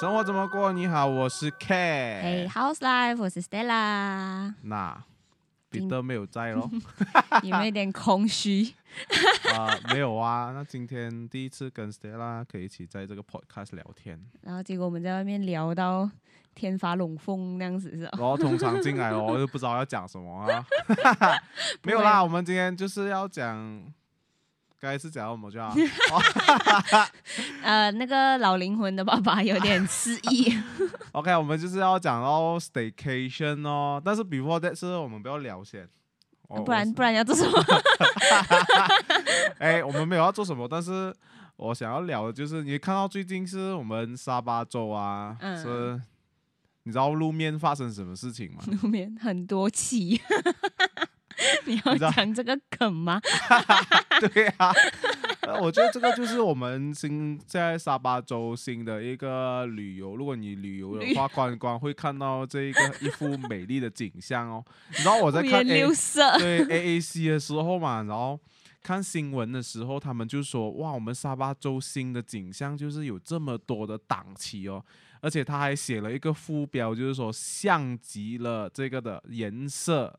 [0.00, 0.72] 生活怎么过？
[0.72, 1.74] 你好，我是 K。
[1.74, 5.02] 哎，House Life，我是 Stella，那
[5.70, 6.70] 彼得没有在咯？
[7.42, 8.74] 有没有一点空虚？
[9.56, 10.52] 啊、没有啊。
[10.54, 16.08] 那今天第一次跟 Stella 可以一起在这个 podcast 聊天，然后结果我们在外面聊到
[16.54, 18.10] 天发龙凤那样子是吧？
[18.16, 20.64] 然后通常进来哦，我就不知道要讲什么啊。
[21.82, 23.82] 没有啦，我们今天就是要讲，
[24.80, 25.74] 该是讲什么就好。
[27.62, 30.56] 呃，那个老灵魂的爸爸有点失忆，
[31.12, 35.88] OK，我们就是要讲到 staycation 哦，但是 before that 是我们不要聊先。
[36.48, 37.62] 哦不然不然要做什么？
[39.60, 41.14] 哎，我们没有要做什么，但是
[41.56, 46.00] 我想要聊的就是，你看到最近是我们沙巴州啊，嗯是，
[46.84, 48.62] 你知道路面发生什么事情吗？
[48.80, 50.18] 路面很多气。
[51.66, 53.20] 你要讲这个梗吗？
[54.34, 54.72] 对啊，
[55.42, 64.64] 呃我觉得这个就是我们新在沙巴州新的一个旅游，如果你旅游的话，观光会看到这一个一幅美丽的景象哦。
[64.90, 66.36] 你知道我在看 A 六色。
[66.38, 68.38] 对 AAC 的时候嘛，然后
[68.82, 74.84] 看新闻的时候，他们就说哇，我们沙巴州新的景象就是有这么多的档期哦，
[75.20, 80.18] 而且他还写了一个副标，就是说像极了这个的颜色，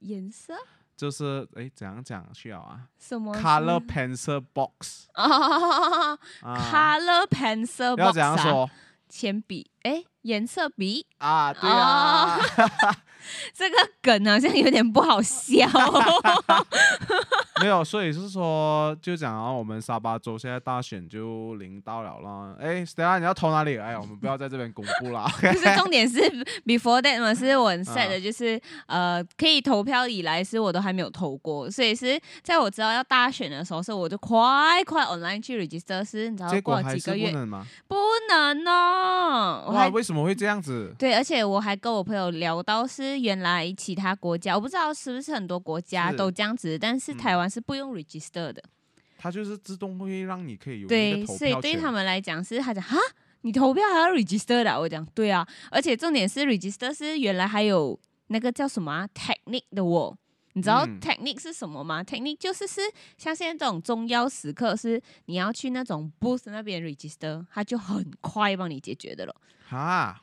[0.00, 0.54] 颜色
[0.96, 8.70] 就是哎怎样讲需要啊什么？Color pencil box 哦啊，，color pencil 要 box 怎样啊说
[9.08, 11.52] 铅笔，哎，颜色笔，啊？
[11.52, 12.38] 对啊，
[13.54, 15.66] 这个梗好像有点不好笑。
[17.60, 22.54] 没有，所以是说就讲啊，我们沙巴州现在大选就临到了啦。
[22.60, 23.76] 诶 s t e l l a 你要投哪里？
[23.76, 25.28] 哎呀，我们不要在这边公布啦。
[25.40, 26.20] 可是重点是
[26.64, 34.38] before that 嘛，是我很 sad 啊的，就是、呃，可以投票以来是我都还没有投过，所以是在我知道要大选的时候，是我就快
[34.84, 37.66] 快 online 去 register，是你知道结过了几个月不能吗？
[37.88, 37.96] 不
[38.30, 40.94] 能哦，我哇，还为什么会这样子？
[40.98, 48.62] 对，而且我还跟我朋友聊到，是原来其他国家，我不知道是不是很多国家是都这样子，但是嗯台湾是不用 register 的。
[49.18, 51.72] 它就是自动会让你可以有那对，个投所以票权。
[51.72, 52.96] 对他们来讲是，他讲哈，
[53.42, 60.16] 你投票还要 register 的啊，我讲对啊，而且重点是 register 是原来还有那个叫什么、啊、technique 的哦。
[60.58, 60.98] 你知道嗯。
[61.00, 62.80] technique 是什么吗、t e c h n i q u e 就是是
[63.16, 69.34] 像现在这种重要时刻，是你要去那种 booth 那边 register，它就很快帮你解决的了。
[69.68, 70.20] 哈，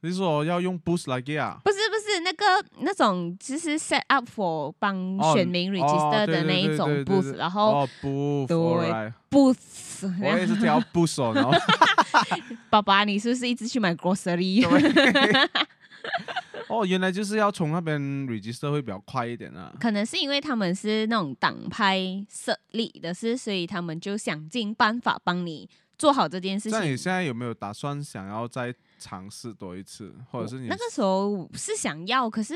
[0.00, 1.58] 你是说要用 Boost 来给啊？
[1.64, 2.44] 不是不是那个
[2.78, 11.52] 那种，其实 set up for 帮哦选民 register 的那一种 booth，、然后哦 Boost，对 alright booth，我也是叫 Boost 哦，然后。
[12.70, 14.64] 爸爸，你是不是一直去买 grocery？
[16.68, 19.72] 哦，原来就是要从那边 register 会比较快一点啊。
[19.80, 26.98] 可能是因为他们是那种党派设立的是，所以他们就想尽办法帮你做好这件事情那你情。
[26.98, 32.54] 现在有没有打算想要再尝试多一次，或者是你那个时候是想要，可是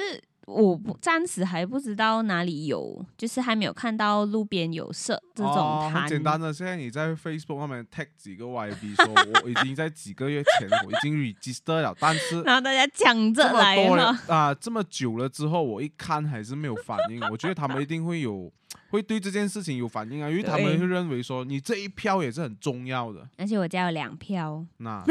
[0.51, 6.03] 我不暂时还不知道哪里有，就是还没有看到路边有设这种哦、摊。
[6.03, 18.53] 很简单的，现在你在 Facebook 上面 tag 几个 YB 说，我已经在几个月前我已经 register 了，但是 然后大家抢着来了，啊，这么久了之后，我一看还是没有反应，我觉得他们一定会有
[18.91, 23.29] 会对这件事情有反应啊，因为他们会认为说你这一票也是很重要的。
[23.37, 25.05] 而且我家有两票，那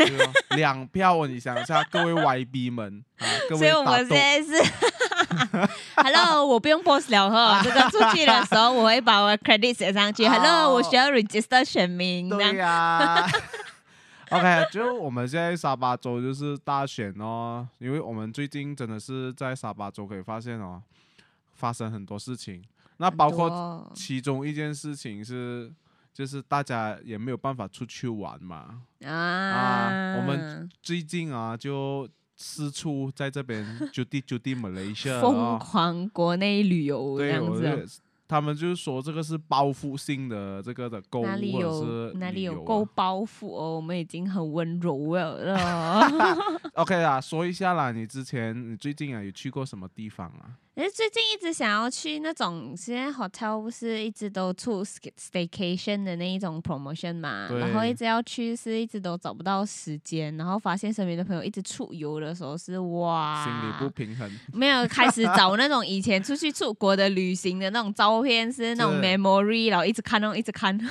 [0.56, 4.72] 两票哦，你想一下，各位 YB 们啊，各所以位大豆我们现，在是
[5.96, 10.26] Hello，我不用 post 了哈， 这个出去的时候我会把我的 credit 写上去。
[10.26, 13.28] 哦 Hello，我需要 register 选民，这对样呀、
[14.32, 20.82] OK，就我们现在沙巴州就是大选哦，因为我们最近真的是在沙巴州可以发现哦，
[21.54, 22.64] 发生很多事情。
[22.98, 25.72] 那包括括其中一件事情是，
[26.14, 28.82] 就是大家也没有办法出去玩嘛。
[29.06, 32.08] 啊啊我们最近啊，就
[32.42, 37.86] 四处在这边就地就地 Malaysia 疯啊，狂国内旅游这，样子
[38.30, 43.76] 他们就是说这个是报复性的这个的购物哪里有哪里有够包袱哦？
[43.76, 46.08] 我们已经很温柔了。
[46.76, 50.62] OK 啦，说一下啦，你之前你最近啊有去过什么地方啊？
[50.76, 64.32] 哎最近一直想要去那种，现在 hotel 不是一直都出 staycation 的那一种 promotion 嘛，然后一直要去，是一直都找不到时间，然后发现身边的朋友一直出游的时候是哇，心里不平衡。
[64.54, 70.78] 没有开始找那种以前出去出国的旅行的那种照片，是那种 memory，然后一直看，那种一直看。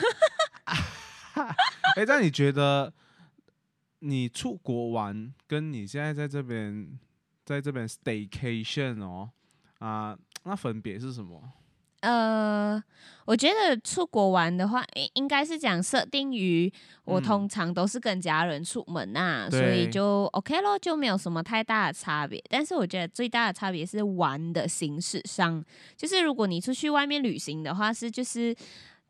[1.96, 2.92] 哎，那你觉得
[4.00, 6.98] 你出国玩，跟你现在在这边
[7.44, 9.30] 在这边 staycation 哦
[9.78, 11.42] 啊，那分别是什么？
[12.00, 12.82] 呃，
[13.24, 16.72] 我觉得出国玩的话，应应该是讲设定于
[17.04, 22.42] 我嗯通常都是跟家人出门呐、所以就 OK 咯，就没有什么太大的差别。
[22.48, 25.64] 但是我觉得最大的差别是玩的形式上，
[25.96, 28.54] 就是如果你出去外面旅行的话，是就是。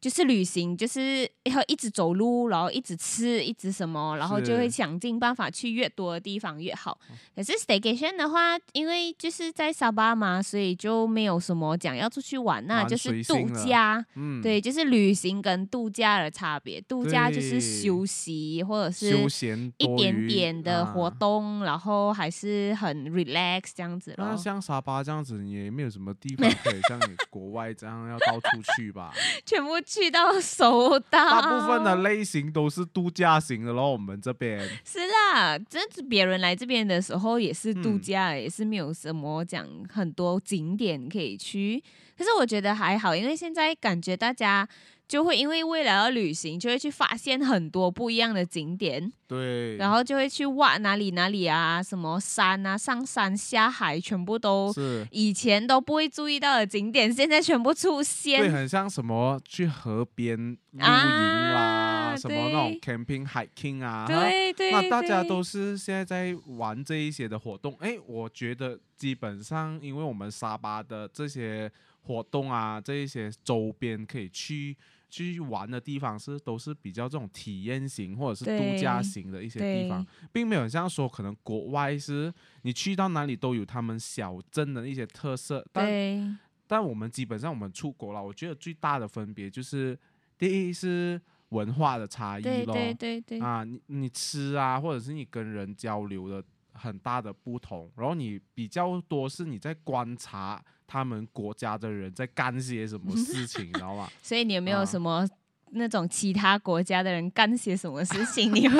[0.00, 6.98] 就是旅行，就是要一直走路，然后一直吃，一直什么，然后就会想尽办法去越多的地方越好。
[7.34, 14.04] 可是 staycation 的话，因为就是在沙巴嘛，所以就没有什么讲要出去玩，那蛮就是度假。
[14.14, 16.80] 嗯，对，就是旅行跟度假的差别。
[16.82, 24.26] 度假就是休息或者是休闲一点点的活啊动，然后还是很 relax 这样子咯。
[24.28, 29.12] 那像沙巴这样子，也没有什么地方可以像你国外这样要到处去吧？
[29.44, 34.60] 全部去到收到，大部分的类型都是度假型的咯，我们这边。
[34.84, 41.82] 是啦，这别人来这边的时候也是度嗯假，也是没有什么讲很多景点可以去。
[42.18, 44.68] 可是我觉得还好，因为现在感觉大家
[45.06, 58.52] 就会因为未来要旅行，就会去发现很多不一样的景点，对，然后就会去挖哪里哪里啊，什么山啊，上山下海，全部都是以前都不会注意到的景点，现在全部出对，现。
[58.52, 67.74] 很像什么去河边露营啊啦，什么那种 camping、hiking 啊，对对，那大家都是现在在玩这一些的活动。
[67.80, 71.70] 哎，我觉得基本上，因为我们沙巴的这些
[72.08, 74.74] 活动啊，这一些周边可以去
[75.10, 82.32] 去玩的地方是都是比较这种体验型或者是度假型的一些地方，并没有像说可能国外是
[82.62, 89.98] 你去到哪里都有他们小镇的一些特色，但但我们基本上我们出国了，我觉得最大的分别就是
[90.38, 91.20] 第一是
[91.50, 92.72] 文化的差异对咯。
[92.72, 96.42] 对对对，啊，你你吃啊，或者是你跟人交流的
[96.78, 104.08] 很大的不同，然后你比较多是你在观察他们国家的人在干些什么事情，你知道吗？
[104.22, 105.26] 所以你有没有啊什么
[105.72, 108.78] 那种其他国家的人干些什么事情，你会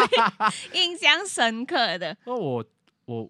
[0.72, 2.16] 印象深刻的？
[2.24, 2.64] 那我
[3.04, 3.28] 我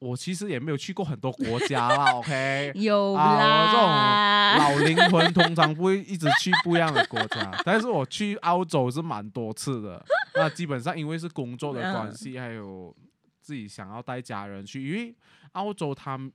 [0.00, 2.70] 我其实也没有去过很多国家啦， OK。
[2.74, 10.04] 有啊这种老灵魂通常不会一直去不一样的国家，但是我去澳洲是蛮多次的。
[10.34, 12.94] 那基本上因为是工作的关系，还有
[13.48, 15.14] 自己想要带家人去，因为
[15.52, 16.30] 澳洲他们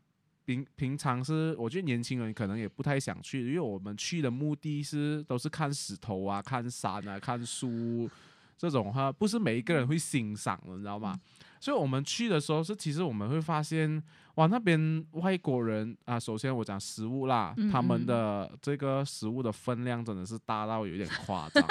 [0.46, 8.10] 平平常是我觉得年轻人可能也不太想去，因为我们去的目的是都是看石头啊、看山啊、看书
[8.58, 11.16] 这种哈，不是每一个人会欣赏的，你知道吗？
[11.60, 14.02] 所以我们去的时候是，其实我们会发现，
[14.36, 18.06] 哇，那边外国人啊，首先我讲食物啦，嗯他们嗯。
[18.08, 21.64] 的这个食物的分量真的是大到有点夸张，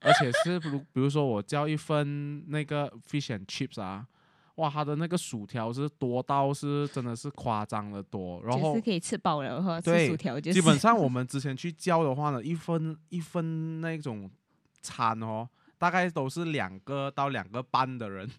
[0.00, 4.06] 而且是比如比如说我叫一份那个 fish and chips 啊，
[4.56, 14.30] 哇，它的那个薯条是多到是真的是夸张的多，然后就是可以吃饱了哈吃对薯条，就是基本上我们之前去叫的话呢，一份一份那种
[14.82, 15.48] 餐哦，
[15.80, 18.30] 大概都是两个到两个半的人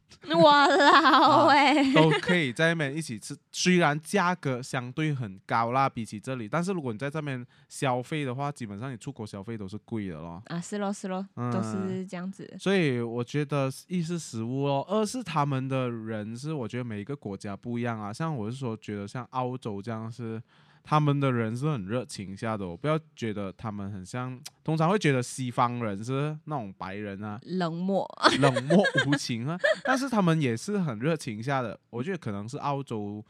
[0.43, 3.35] 哇啦喂， 都可以在那边一起吃。
[3.51, 10.39] 虽然价格相对很高啦，比起这里，但是如果你在这边消费的话，基本上你出国消费都是贵的咯。
[10.45, 12.47] 啊是咯是咯，都是这样子。
[12.59, 18.13] 所以我觉得一是食物哦，二是他们的人是我觉得每一个国家不一样啊。
[18.13, 20.39] 像我是说，觉得像澳洲这样是
[20.83, 28.05] 他们的人是很热情下的，我不要觉得他们很像， 通常会觉得西方人是那种白人啊，冷漠，
[28.39, 31.79] 冷漠无情啊， 但是他们也是很热情下的。
[31.89, 33.24] 我觉得可能是澳洲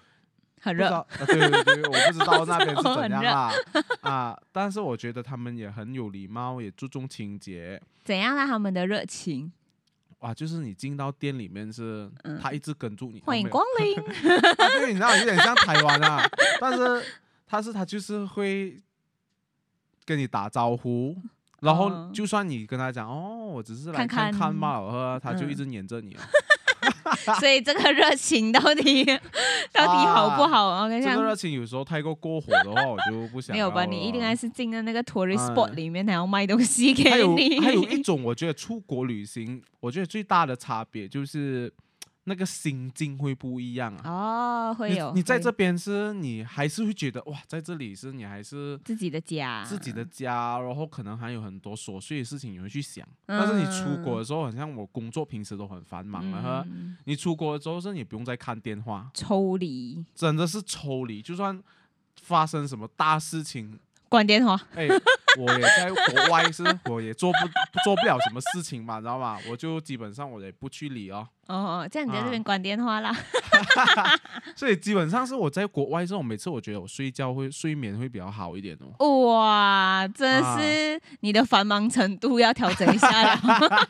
[0.61, 3.51] 很热，啊、对对对，我不知道那边是怎样啦
[4.01, 7.81] 啊，但是我觉得他们也很有礼貌，也注重清洁。
[8.03, 9.51] 怎样让他们的热情？
[10.19, 13.99] 哇，就是你进到店里面是，嗯他一直跟住你，欢迎光临。
[14.87, 16.23] 你知道有点像台湾啊，
[16.61, 17.03] 但是
[17.51, 18.81] 他是他就是会
[20.05, 21.17] 跟你打招呼，
[21.59, 26.19] 然后哦就算你跟他讲哦，我只是来看看嘛，呵，他就嗯一直黏着你哦。
[27.41, 29.03] 所以这个热情到底
[29.73, 30.81] 到底好不好？
[30.81, 33.83] 我跟你讲这个，热情有时候太过过火的话，我就不想没有吧？
[33.83, 37.59] 你一定还是进了那个 tourist 哎 spot 里面，还要卖东西给还有你。
[37.59, 41.71] 还有一种，我觉得出国旅行，我觉得最大的差别就是
[42.25, 44.69] 那个心境会不一样啊。
[44.69, 53.07] 哦，会你有会你在这边是，你还是会觉得哇，在这里是你还是自己的家，自己的家，然后可能还有很多琐碎的事情你会去想。
[53.25, 56.65] 但是你出国的时候，好像我工作平时都很繁忙了哈。
[56.67, 61.61] 嗯你出国之后是你不用再看电话，抽离，真的是抽离，就算
[62.21, 63.79] 发生什么大事情，
[64.11, 64.59] 关电话。
[64.75, 64.89] 哎，
[65.39, 67.37] 我也在国外，是我也做不
[67.81, 69.39] 做不了什么事情嘛，知道吧？
[69.49, 71.25] 我就基本上我也不去理哦。
[71.47, 73.15] 哦，这样你在这啊边关电话啦。
[74.53, 79.27] 所以基本上是我在国外之后，每次我觉得我睡觉会睡眠会比较好一点哦。
[79.27, 83.39] 哇，真的是你的繁忙程度要调整一下了。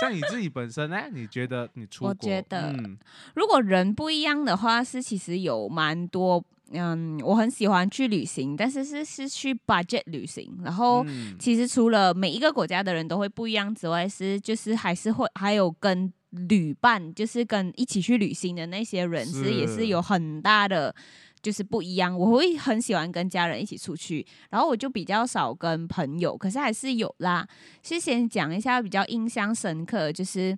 [0.00, 1.04] 像你自己本身呢？
[1.12, 2.08] 你觉得你出国？
[2.08, 2.98] 我觉得嗯，
[3.36, 6.42] 如果人不一样的话，是其实有蛮多，
[6.72, 11.04] 嗯，我很喜欢去旅行，但是是是去 budget 旅行，然后。
[11.06, 20.94] 嗯其实除了每一个国家的人都会不一样之外，是就是还是会还有跟旅伴，就是跟一起去旅行的那些人是也是是有很大的
[21.40, 22.16] 就是不一样。
[22.16, 27.46] 我会很喜欢跟家人一起出去，然后我就比较少跟朋友，可是还是有啦。
[27.82, 30.56] 是先讲一下比较印象深刻，就是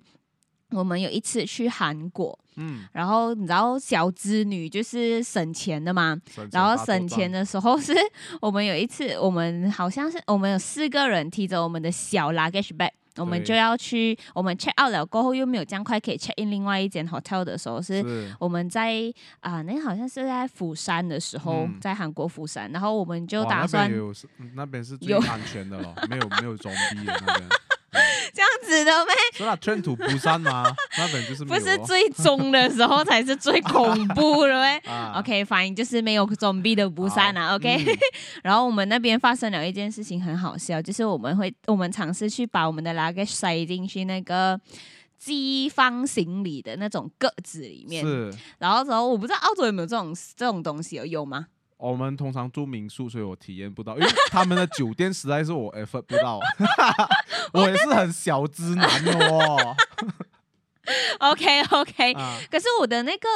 [0.69, 6.17] 我们有一次去韩国，嗯，然后你知道小资女就是省钱的嘛，
[6.51, 7.93] 然后省钱的时候是
[8.41, 12.91] 我们有一次，我们好像是我们有四个人提着我们的小 luggage bag。
[13.17, 18.93] 我们就要去，我们 check out 了过后又没有这样快可以 check in 另外一间 hotel 的时候，是是我们在
[19.39, 23.89] 啊、那好像是在釜山的时候，嗯在韩国釜山，然后我们就打算
[24.53, 27.49] 那边是最有安全的了，没有没有装逼的那边。
[28.33, 29.15] 这样子的咩？
[29.33, 30.63] 是啦，圈土不散吗？
[30.97, 34.77] 那边就是不是最终的时候才是最恐怖的咩？
[34.85, 37.55] 啊 OK，fine，、就是没有装逼的不散啊。
[37.55, 37.97] OK，、嗯
[38.43, 44.59] 然后我们那边发生了一件事情，很好笑，就是我们会我们尝试去把我们的 luggage 塞进去那个。
[45.17, 48.05] 机方行李的那种格子里面，
[48.59, 51.47] 然后之后我不知道澳洲有没有这种这种东西哦，有吗？
[51.77, 56.39] 我们通常住民宿，所以我体验不到，因为他们的酒店实在是我 effort 不到，
[57.53, 59.75] 我也是很小资男的哦。
[61.17, 63.27] OK OK，、啊，可是我的那个，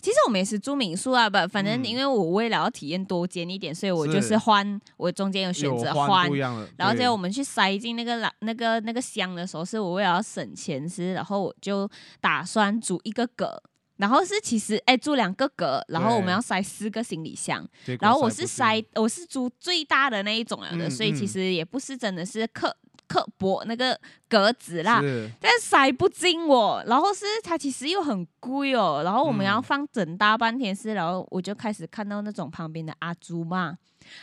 [0.00, 1.84] 其实我们也是住民宿啊，不，反正嗯。
[1.84, 4.38] 因为我为了要体验多间一点，所以我就是是。
[4.38, 6.28] 换，我中间有选有择换。
[6.28, 6.98] 不一样的，然后对。
[6.98, 13.60] 结果我们去塞进那个拉那个那个箱的时候，是我为了要省钱是，然后我就打算租一个格，
[13.96, 17.66] 然后是其实哎住两个格，然后我们要塞四个行李箱，
[18.00, 21.28] 然后我是塞我是租最大的那一种了的，嗯所以其嗯。
[21.28, 22.74] 实也不是真的是刻
[23.06, 25.00] 刻薄那个格子啦。
[25.00, 25.30] 是。
[25.40, 29.62] 但塞不进我，然后是它其实又很贵哦，然后我们要嗯。
[29.62, 33.76] 放整大半天是，然后我就开始看到那种旁边的阿朱嘛，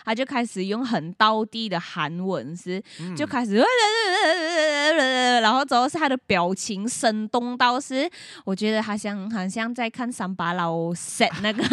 [0.06, 3.16] 他就开始用很道地的韩文是，嗯。
[3.16, 3.64] 就开始，
[5.42, 8.10] 然后之后是他的表情生动到是，
[8.46, 11.64] 我觉得他像好像在看三把老 set 那个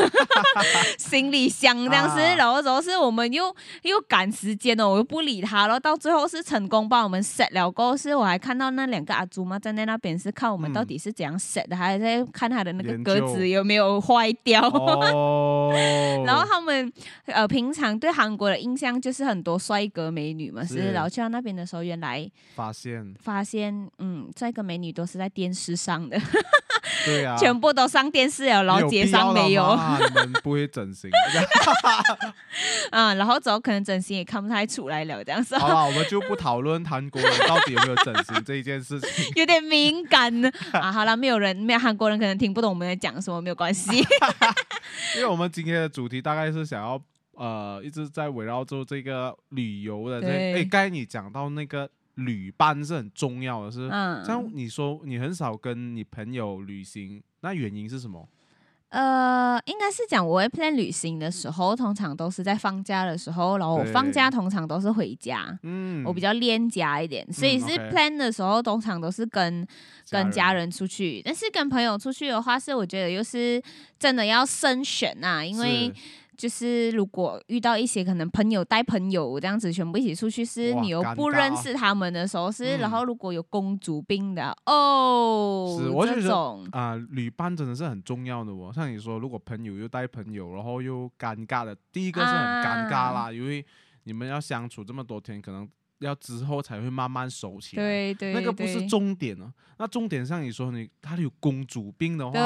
[0.99, 2.35] 行李箱这样子，啊。
[2.35, 14.61] 然后之后是我们又又赶时间哦，我又不理他，然后到最后是成功帮我们 set 了过后，是我还看到那两个阿祖妈站在那边是看我们到底是怎样 set 的，还在看他的那个格子有没有坏掉。
[14.67, 15.73] 哦，
[16.27, 16.93] 然后他们
[17.27, 26.19] 呃平常对韩国的印象就是很多帅哥美女嘛，是，是然后去到那边的时候，原来发现发现嗯帅哥美女都是在电视上的，
[27.05, 31.11] 对啊， 全部都上电视了，然后街上没有，吗你们不会整形？
[32.91, 39.25] 嗯， 然后之后可能整形也看不太出来了，这样子好了，我们就不讨论韩国人到底有没有整形这一件事情。
[39.37, 40.93] 有点敏感呢 啊。
[40.93, 43.97] 好了，没有人没有韩国人可能听不懂我们在讲什么，没有关系。
[45.17, 47.01] 因为我们今天的主题大概是想要
[47.37, 58.29] 呃一直在围绕着这个旅游的这，对哎，刚才你讲到那个旅伴是很重要的是，嗯，像你说你很少跟你朋友旅行，那原因是什么？
[58.89, 65.59] 呃，应该是讲我会 plan 旅行的时候，通常都是在放假的时候，然后我放假通常都是回家。
[65.65, 69.67] 嗯，我比较恋家一点，所以嗯是 plan 的时候，通常都是跟
[70.09, 71.21] 跟家人出去。
[71.23, 73.61] 但是跟朋友出去的话，是我觉得又是
[73.99, 75.93] 真的要慎选呐、因为是
[76.37, 88.71] 就是如果遇到一些可能朋友带朋友这样子全部一起出去，是你又不认哦识他们的时候，是、嗯然后如果有公主病的哦，是我就觉得这种啊、旅伴真的是很重要的哦。
[88.75, 93.65] 像你说，如果朋友又带朋友，然后又尴尬的，第一个是很尴尬啦，因为
[94.05, 95.69] 你们要相处这么多天，可能
[96.01, 97.83] 要之后才会慢慢熟起来。
[97.83, 99.53] 对对那个不是重点啊。
[99.79, 102.39] 那重点像你说你他有公主病的话，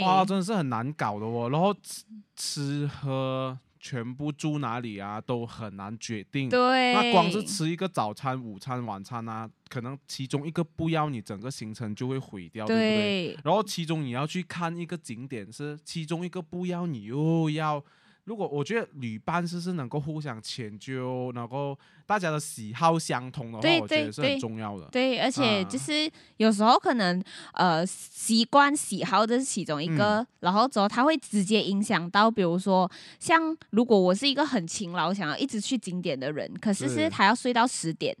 [0.00, 1.48] 对，哇，真的是很难搞的哦。
[1.50, 2.04] 然后吃
[2.36, 6.48] 吃喝全部住哪里啊，都很难决定。
[6.48, 13.34] 对，那光是吃一个早餐、午餐、晚餐啊，可能其中一个不要，你整个行程就会毁掉，对不对？
[13.34, 17.82] 对然后其中你要去看一个景点，是其中一个不要，你又要，
[18.30, 24.86] 如果我觉得旅伴是是能够互相迁就，然后大家的喜好相同的话，对我觉得是很重要的。
[24.92, 25.64] 对，而且啊。
[25.64, 27.20] 就是有时候可能
[27.54, 30.26] 呃习惯喜好这是其中一个，嗯。
[30.38, 38.16] 然后之后它会直接影响到，比如说像如果我是一个很勤劳想要一直去景点的人，可是是是他要睡到十点，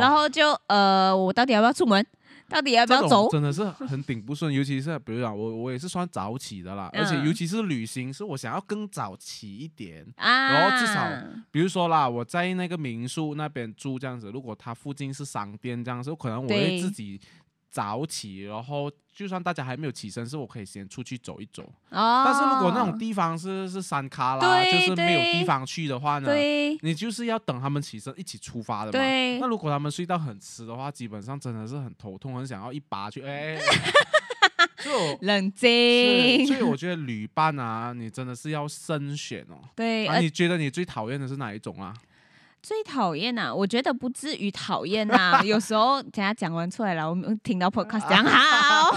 [0.00, 2.02] 然后就呃我到底要不要出门？
[2.48, 3.28] 到底要不要走？
[3.30, 10.06] 真的是很顶不顺，尤其是比如讲我我也是算早起的啦，而且嗯尤其是旅行，是我想要更早起一点。
[10.16, 11.10] 啊，然后至少
[11.50, 17.20] 比如说啦，我在那个民宿那边住这样子，如果它附近是商店这样子，可能我会自己
[17.76, 21.62] 早起，然后就算大家还没有起身，是我可以先出去走一走。
[21.90, 28.92] 哦，但是如果那种地方是是山咖啦，就是没有地方去的话呢，对你就是要等他们起身一起出发的嘛。
[28.92, 33.58] 对那如果他们睡到很迟的话，基本上真的是很头痛，很想要一拔去哎。
[35.20, 39.58] 冷静，所以我觉得旅伴啊，你真的是要慎选哦。
[39.74, 41.92] 对，啊，而你觉得你最讨厌的是哪一种啊？
[42.66, 48.90] 最讨厌呐，我觉得不至于讨厌呐，有时候等下讲完出来了，我们听到 podcast 讲好，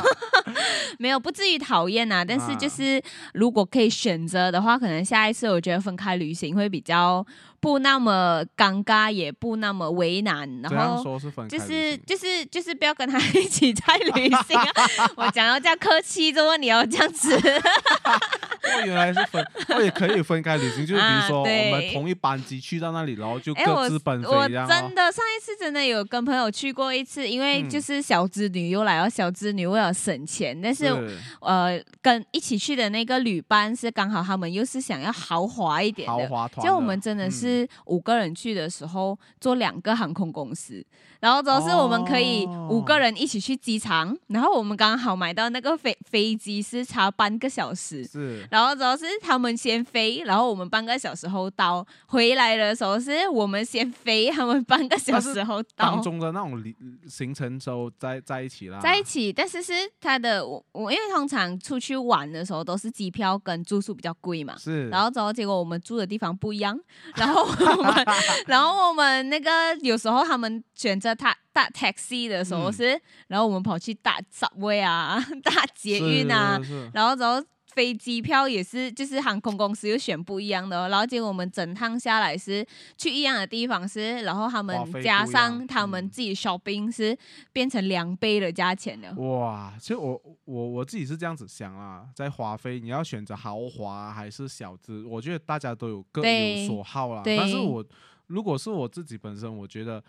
[0.98, 2.56] 没有不至于讨厌呐，但是啊。
[2.56, 3.00] 就是
[3.36, 7.24] 如果可以选择的话，可能下一次我觉得分开旅行会比较
[7.60, 11.04] 不那么尴尬，也不那么为难，然后。
[11.04, 15.12] 说是分就是就是就是不要跟他一起在旅行啊！
[15.16, 17.36] 我讲要这样客气，就问你要这样子？
[17.36, 24.70] 哦，原来是分，我也可以分开旅行，就是比如 啊说我们同一班机去到那里，然后就各自奔飞我这样哦。
[24.70, 36.14] 真的上一次真的有跟朋友去过一次，因为嗯就是小资女又来了，小资女为了省钱，但是是呃跟一起去的那个旅伴是刚好他们又是想要豪华一点的。
[36.14, 40.86] 豪华团，就我们真的嗯是五个人去的时候，坐两个航空公司，
[41.20, 42.68] 然后主要是我们可以哦。
[42.70, 48.46] 五个人一起去机场，然后我们刚好买到那个飞飞机是差半个小时，是。
[48.52, 55.92] 然后主要是他们先飞，然后我们半个小时后到，回来的时候是我们先飞，他们半个小时后到。
[55.92, 56.64] 当中的那种
[57.08, 66.80] 行程都在在一起啦，在一起，但是是他的我我因为通常出去玩的时候都是机票跟住宿比较贵嘛，是，然后之后结果我们住的地方不一样，
[67.16, 68.06] 然后我们
[68.48, 76.60] 然后我们那个有时候他们选择搭搭 taxi 的时候嗯是，然后我们跑去搭 subway 啊， 搭捷运啊，
[76.94, 82.66] 然后之后飞机票也是，就是航空公司又选不一样的、哦，然后结果我们整趟下来是
[82.98, 87.16] 去一样的地方是，然后他花们加上他们嗯自己 shopping 是
[87.54, 89.14] 变成两倍的价钱了。
[89.14, 97.22] 哇，其实我我我自己是这样子想啊，在华飞你要选择豪华还是小资，我觉得大家都有各有所好啦。
[97.22, 97.86] 对但是我
[98.28, 100.04] 如果是我自己本身，我觉得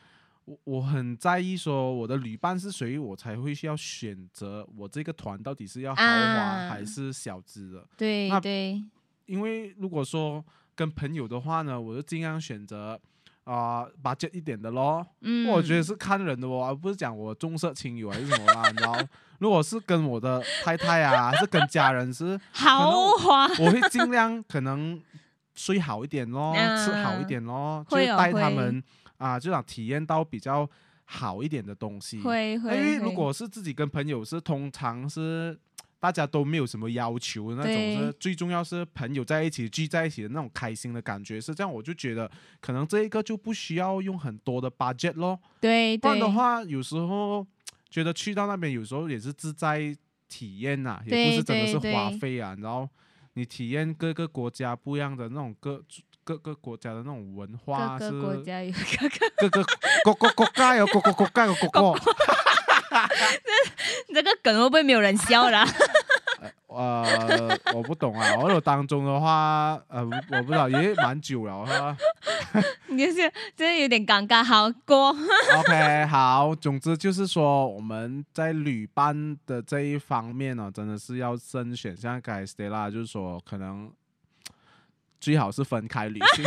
[0.45, 7.87] 我我很在意说我的旅伴是谁，我才会需要选择我这个团到底是要豪华啊还是小资的。
[7.97, 8.83] 对
[9.27, 13.01] 因为如果说跟朋友的话呢，我就尽量选择
[13.45, 15.07] 啊、把 budget 一点的咯。
[15.23, 18.97] 嗯，我觉得是看人的哦，而不是讲我重色轻友还是什么啦，你知道？
[19.39, 25.01] 如果是跟我的太太啊，还是跟家人是， 豪华，我会尽量可能
[25.55, 28.83] 睡好一点咯，嗯 吃好一点咯，就带他会们
[29.21, 30.69] 啊，就想体验到比较
[31.05, 32.19] 好一点的东西。
[32.21, 35.57] 会会，因为如果是自己跟朋友是，通常是
[35.99, 42.31] 大家都没有什么要求的那种，对是最重要是朋友在一起聚在一起的那种开心的感觉，是这样，我就觉得
[42.63, 47.47] 可能这一个就不需要用很多的 budget 咯，对不然的话，有时候
[47.91, 49.95] 觉得去到那边有时候也是自在
[50.29, 52.89] 体验呐、也不是真的是花费啊，然后
[53.35, 55.85] 你体验各个国家不一样的那种各。
[56.39, 59.65] 各个国家的那种文化是各个国家有各个，各个
[60.05, 62.01] 各个国家有各个国家有各个
[64.15, 65.67] 这个梗会不会没有人笑啦？
[66.67, 68.37] 呃，我不懂啊。
[68.39, 71.97] 我有当中的话，呃，我不知道，也蛮久了哈。
[72.87, 73.17] 你就是
[73.57, 75.11] 真的有点尴尬，好过。
[75.59, 81.97] OK，好，总之就是说，我们在旅伴的这一方面呢、真的是要慎选。
[81.97, 83.91] 像刚才 Stella 就是说，可能
[85.21, 86.45] 最好是分开旅行。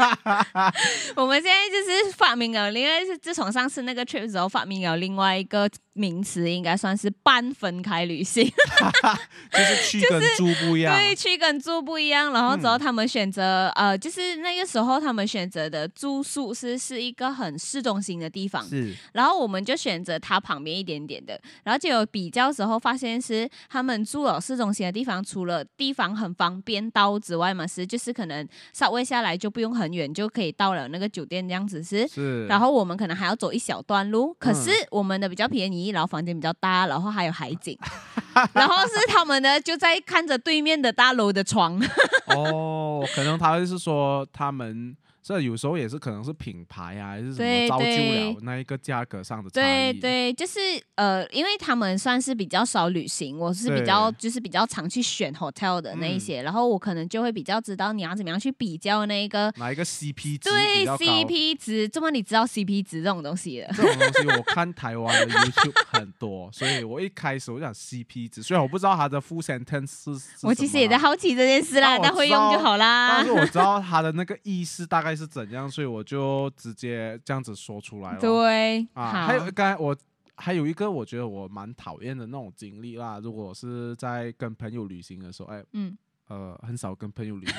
[1.16, 8.44] 我们现在就是发明了，因为是自从上次那个 trip 之后，发明了另外一个名词，应该算是半分开旅行。
[9.52, 10.96] 就是去跟住不一样。
[10.96, 32.06] 对， 去跟住不一样，然后之后他们选择、呃，就是那个时候他们选择的住宿是是一个很市中心的地方，是然后我们就选择它旁边一点点的，然后就有比较时候发现是他们住了市中心的地方，除了地方很方便到之外嘛，是就是可能稍微下来就不用很远就可以到了那个酒店这样子是。
[32.08, 37.76] 是，然后我们可能还要走一小段路，可嗯是我们的比较便宜，然后房间比较大，然后还有海景，
[38.54, 41.80] 然后是他们呢就在看着对面的大楼的窗。
[42.28, 44.96] 哦，可能他就是说他们。
[45.22, 49.92] 这有时候也是可能是品牌啊，还是什么造就了那一个价格上的差异。
[49.92, 50.58] 对对，就是
[50.94, 63.70] 呃，因为他们算是比较少旅行，我是比较就是比较常去选 hotel 的那一些，然后我可能就会比较知道你要怎么样去比较那个哪一个 CP 值对 CP 值，这么你知道 CP 值这种东西的？
[63.76, 73.16] 这种东西 我看台湾的 YouTube 很多，所以我一开始我讲 CP 值，虽然我不知道它的 full sentence 是，我其实也在好奇这件事啦，但会用就好啦。
[73.16, 75.09] 但是我知道 它的那个意思大概。
[75.14, 75.70] 是怎样？
[75.70, 78.20] 所以我就直接这样子说出来了。
[78.20, 79.96] 对啊，还有刚才我
[80.36, 83.20] 还有一个我觉得我蛮讨厌的那种经历啦。
[83.22, 85.96] 如果是在跟朋友旅行的时候，哎，嗯，
[86.28, 87.56] 呃，很少跟朋友旅行，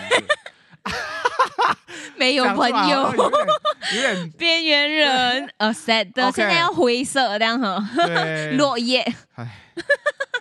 [2.17, 7.83] 没有朋友，有点 边缘人， 呃，sad 的，现在要灰色这样哈，
[8.57, 9.01] 落叶，
[9.35, 9.73] 哎，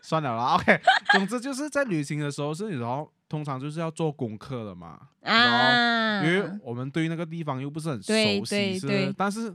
[0.02, 0.80] 算了啦，OK。
[1.12, 3.10] 总之就是在旅行的时候，是然后。
[3.30, 8.12] 通常就是要做功课的嘛，啊，因为我们对那个地方又不是很熟
[8.44, 9.54] 悉，是，但是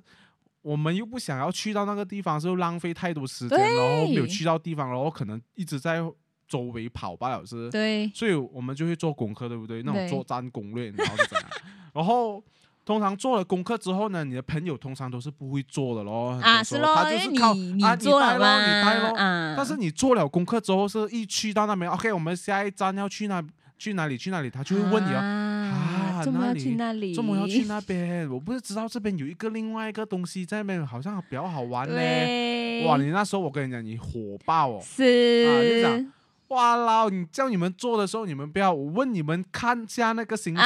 [0.62, 6.00] 我们又不想要去到那个地方，是浪费太多时间，然后没有去到地方，然后可能一直在
[6.48, 9.84] 周围跑吧，老师，对，所以我们就会做功课，对不对？
[9.84, 11.50] 那种作战攻略，然后是怎样？
[11.94, 12.42] 然后
[12.86, 19.14] 通常做了功课之后呢，你的朋友通常都是不会做的咯，啊，是咯，他就是靠你做了咯，你带咯，
[19.58, 23.44] 但是你做了功课之后，是一去到那边，OK，我们下一站要去那。
[23.78, 24.18] 去哪里？
[24.18, 24.50] 去哪里？
[24.50, 27.14] 他就会问你哦，啊，这么要去那里？
[27.14, 28.30] 这么要去那边？
[28.30, 32.86] 我不是知道这边有一个另外一个东西在那边，好像比较好玩呢。
[32.86, 35.04] 哇，你那时候我跟你讲，你火爆哦，是
[35.48, 36.12] 啊，就讲。
[36.56, 37.10] 哇啦！
[37.10, 40.64] 你叫你们做的时候，你们不要我问你们看下那个行程，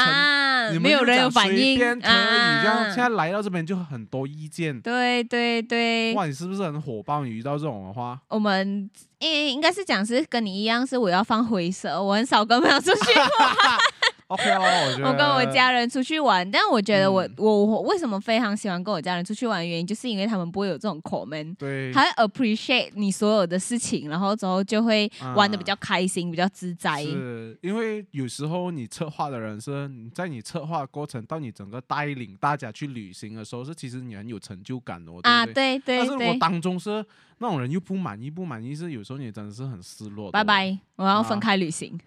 [0.71, 2.83] 你们有人有反应，可以这样。
[2.93, 6.13] 现在来到这边就很多意见，对对对。
[6.13, 7.23] 哇，你是不是很火爆？
[7.23, 12.99] 你遇到这种的话，我们应应该是讲是跟你一样，是我要放灰色，我很少跟朋友出去。
[14.29, 27.03] OK 哦，我觉得我跟我家人出去玩，但我觉得我我我为什么非常喜欢跟我家人出去玩的原因，就是因为他们不会有这种 comment，对，还 appreciate 你所有的事情，然后之后就会玩的比较开心，比较自在。
[27.03, 35.97] 是因为有时候你策划的人是在你策划过程到你整个带领大家去旅行的时候，是其实你很有成就感的，啊，对对。
[35.97, 37.03] 但是我当中是。
[37.39, 40.31] 那种人又不满意，不满意是有时候你真的是很失落。
[40.31, 41.97] 拜拜，我要分开旅行。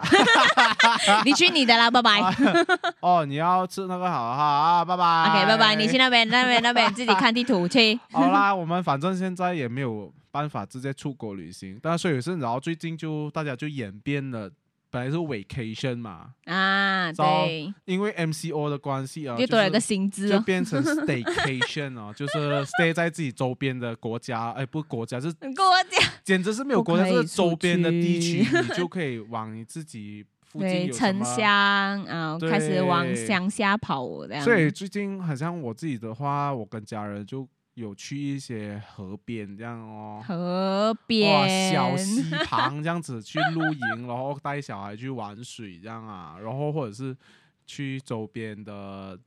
[1.25, 2.21] 你去你的啦，拜拜。
[3.01, 5.31] 哦，你要吃那个好哈啊，拜拜。
[5.31, 7.99] OK，拜拜，你去那边那边那边自己看地图去。
[8.13, 14.51] 好啦，我们反正现在也没有办法直接出国旅行，但是有时候然后最近就大家就演变了。
[14.93, 25.49] 本来是 vacation 嘛，啊，对，因为 MCO 的关系啊，又多了个薪资，就变成 staycation 哦，就是 stay 在自己周边的国家，哎，不，国家是国
[25.91, 34.45] 家，简直是没有国家，是周边的地区，你就可以往你自己附近有城乡啊，开始往乡下跑这样。
[34.45, 37.49] 所以最近好像我自己的话，我跟家人就。
[37.75, 47.17] 有去一些河边这样哦，河边哇小溪旁这样子去露营，然后带小孩去玩水这样啊，然后或者是
[47.67, 49.19] 去周边的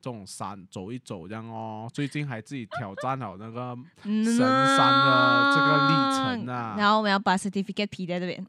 [0.00, 1.86] 这种山走一走这样哦。
[1.92, 6.74] 最近还自己挑战了那个神山的这个历程啊。
[6.78, 8.46] 然后我们要把 certificate 批在这边。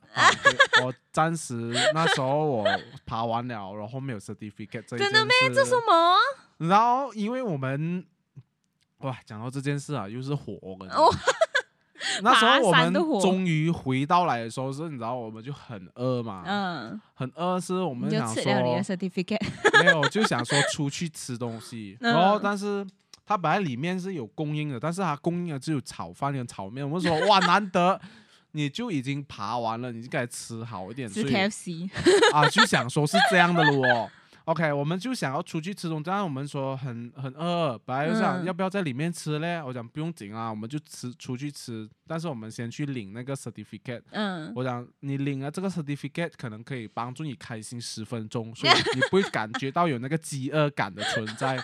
[0.85, 1.53] 我暂时
[1.93, 2.65] 那时候我
[3.05, 4.95] 爬完了，然后没有 certificate 这。
[4.97, 5.33] 真的咩？
[5.53, 6.15] 这什么？
[6.69, 8.05] 然后因为我们。
[9.03, 10.57] 哇，讲到这件事啊，又是火！
[12.21, 18.43] 那时候我们终于回到来的时候，是你知道，我们就很饿嘛，嗯，很饿，是我们想说，
[19.81, 22.85] 没有，就想说出去吃东西，然后但是
[23.25, 26.85] 它本来里面是有供应的，但是它供应的只有炒饭跟炒面。
[26.87, 27.99] 我们说哇，难得
[28.51, 31.89] 你就已经爬完了，你就该吃好一点，吃 KFC
[32.33, 34.11] 啊，就想说是这样的咯。
[34.45, 39.63] OK，我们就想要出去吃东西，但我们说很很饿，本来就想要不要在里面吃嘞？
[39.63, 41.89] 我讲不用紧啊，我们就吃出去吃。
[42.05, 44.01] 但是我们先去领那个 certificate。
[44.11, 51.57] 嗯，我讲你领了这个 certificate，可能可以帮助你开心十分钟，所以你不会感觉到有那个饥饿感的存在。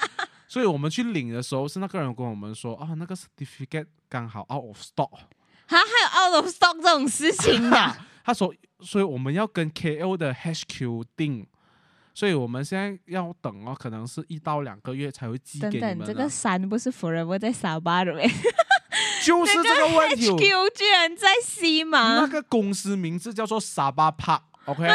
[0.48, 5.20] 所以我们去领的时候，是那个人跟我们说，啊，那个 certificate 刚好 out of stock。
[5.68, 7.98] 他还有 out of stock 这种事情的？
[8.24, 11.46] 他说，所以我们要跟 KL 的 HQ 订。
[12.20, 16.00] 所以我们现在要等哦，可能是一到两个月才会寄给你们。
[16.00, 18.30] 等等，这个山不是 forever 在沙巴的呗？
[19.24, 20.30] 就是这个问题。
[20.30, 22.20] HQ 居然在西马。
[22.20, 24.86] 那个公司名字叫做沙巴 Park，OK？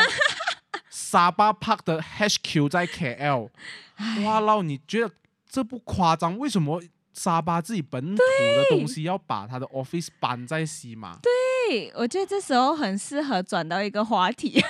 [0.90, 3.48] 沙巴 Park 的 HQ 在 KL。
[4.22, 5.10] 哇老，你觉得
[5.48, 6.36] 这不夸张？
[6.36, 6.82] 为什么
[7.14, 11.16] 沙巴自己本土的东西要把他的 office 搬在西马？
[11.22, 11.32] 对。
[11.68, 14.62] 对，我觉得这时候很适合转到一个话题。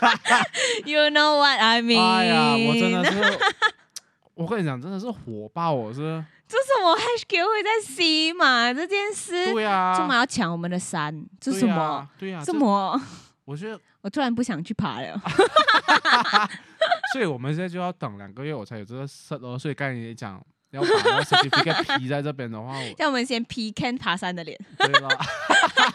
[0.84, 2.00] you know what I mean？
[2.00, 3.38] 哎呀，我真的是，
[4.34, 6.24] 我跟你讲，真的是火爆，我是。
[6.46, 8.72] 这什么 HQ 会在 C 嘛？
[8.72, 12.08] 这件事，对呀，这么要抢我们的山，这什么？
[12.18, 13.00] 对呀，这么？
[13.44, 15.20] 我觉得我突然不想去爬了。
[17.12, 19.58] 所以我们现在就要等两个月，我才有这个 set 哦。
[19.58, 20.40] 所以刚才你讲
[20.74, 24.58] 要把那个 certificate 在这边的话，让 我们先 P Ken 爬山的脸。
[24.78, 25.08] 对啦，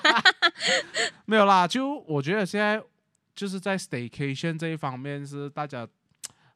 [1.26, 2.82] 没有啦，就我觉得现在
[3.36, 5.88] 就是在 staycation 这一方面是大家，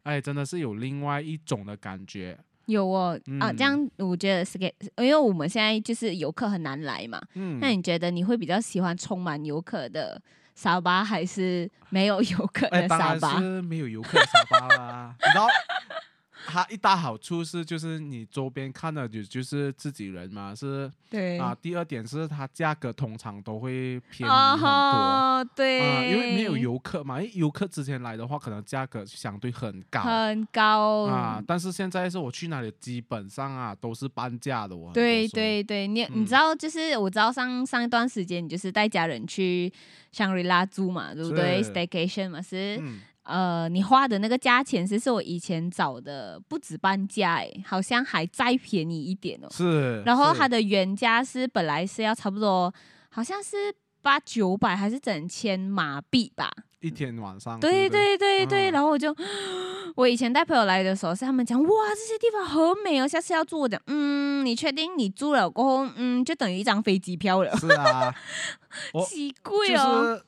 [0.03, 2.37] 哎，真的是有另外一种的感觉。
[2.67, 7.21] 有哦，啊，这样我觉得是给，因为我们现在就是游客很难来嘛。
[7.33, 10.21] 嗯，那你觉得你会比较喜欢充满游客的
[10.55, 13.37] 沙巴，还是没有游客的沙巴？
[13.37, 15.47] 是没有游客的沙巴啦，你知道。
[16.45, 20.91] 它一大好处是，就是你周边看的就就是自己人嘛，是。
[21.09, 21.37] 对。
[21.37, 25.45] 啊，第二点是它价格通常都会便宜很多。
[25.55, 25.79] 对。
[25.79, 30.01] 啊，因为没有游客嘛，因为游客之前来的话，可能价格相对很高。
[30.01, 31.03] 很高。
[31.05, 34.91] 啊，但是现在是我去哪里，基本上啊都是半价的哦。
[34.93, 39.71] 对对对，你你知道，就是我知道上上一段时间，你就是带家人去
[40.11, 42.81] 香瑞拉住嘛，对不对？Staycation 嘛是。
[43.23, 49.47] 呃，你花的那个价钱是是我以前找的不止半价哎，好像还再便宜一点哦。
[49.51, 50.01] 是。
[50.03, 52.73] 然后它的原价是本来是要差不多，
[53.09, 56.51] 好像是八九百还是整千马币吧？
[56.81, 57.57] 一天晚上。
[57.61, 59.15] 对对对对，然后我就，
[59.95, 63.61] 我以前带朋友来的时候，是他们讲哇这些地方很美哦，下次要住。
[63.61, 67.55] 我讲嗯，你确定你住了过后，嗯，就等于一张飞机票了。
[67.55, 68.13] 是啊。
[69.07, 70.21] 奇贵哦。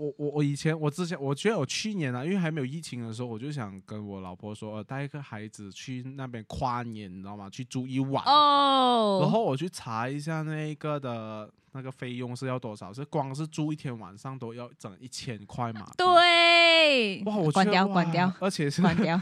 [0.00, 7.50] 我我我以前我之前我觉得我去年啊，因为还没有疫情的时候，我就想跟我老婆说，呃带一个孩子去那边跨年，你知道吗？
[7.50, 8.24] 去住一晚。
[8.24, 9.18] 哦。
[9.20, 15.86] 然后我去查一下那个的那个费用是要多少，是光是住一天晚上都要整一千块嘛？
[15.98, 17.22] 对。
[17.26, 17.36] 哇！
[17.36, 19.20] 我关掉关掉，而且是关掉。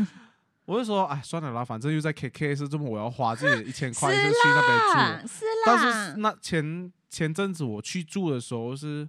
[0.64, 5.28] 我就说，哎，算了啦，反正又在 KK 是这么，我要花自己一千块是去那边住。
[5.28, 5.50] 是啦。
[5.66, 9.06] 但是那前前阵子我去住的时候是，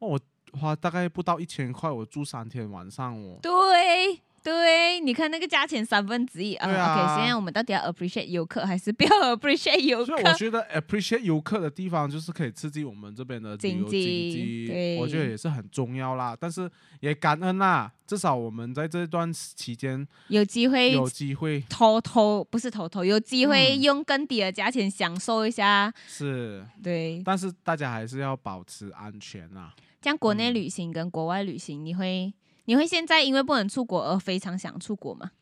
[0.00, 0.20] 哦我。
[0.58, 3.38] 花大概不到一千块，我住三天晚上哦。
[3.40, 4.20] 对。
[4.40, 6.66] 对，你看那个价钱三分之一啊。
[6.66, 10.06] OK，现在我们到底要 appreciate 游客还是不要 appreciate 游客？
[10.06, 16.34] 所以我觉得 appreciate 游客的地方就是可以刺激我们这边的旅游经济，我觉得也是很重要啦。
[16.38, 25.92] 但是也感恩啦，至少我们在这段期间有机会，有机会偷偷不是偷偷，有机会用更低的价钱享受一下。
[26.06, 27.20] 是，对。
[27.22, 29.74] 但是大家还是要保持安全啊。
[30.00, 32.34] 像国内旅行跟国外旅行，你会？
[32.66, 35.32] 你会现在因为不能出国而非常想出国吗？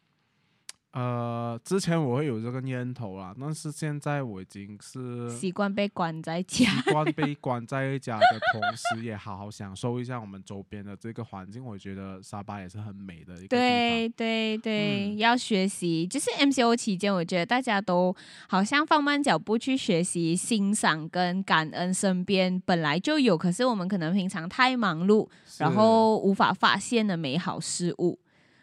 [0.97, 11.63] 呃，之前我会有这个念头啦，但是现在我已经是习惯被关在家，习 惯被关在家的同时，也好好享受一下我们周边的这个环境。
[11.63, 16.07] 我觉得沙巴也是很美的一个对对对，要学习。
[16.07, 18.17] 就是 MCO 期间，我觉得大家都
[18.49, 25.29] 好像放慢脚步去学习、欣赏跟感恩身边本来就有，可是我们可能平常太忙碌，
[25.59, 28.19] 然后无法发现的美好事物。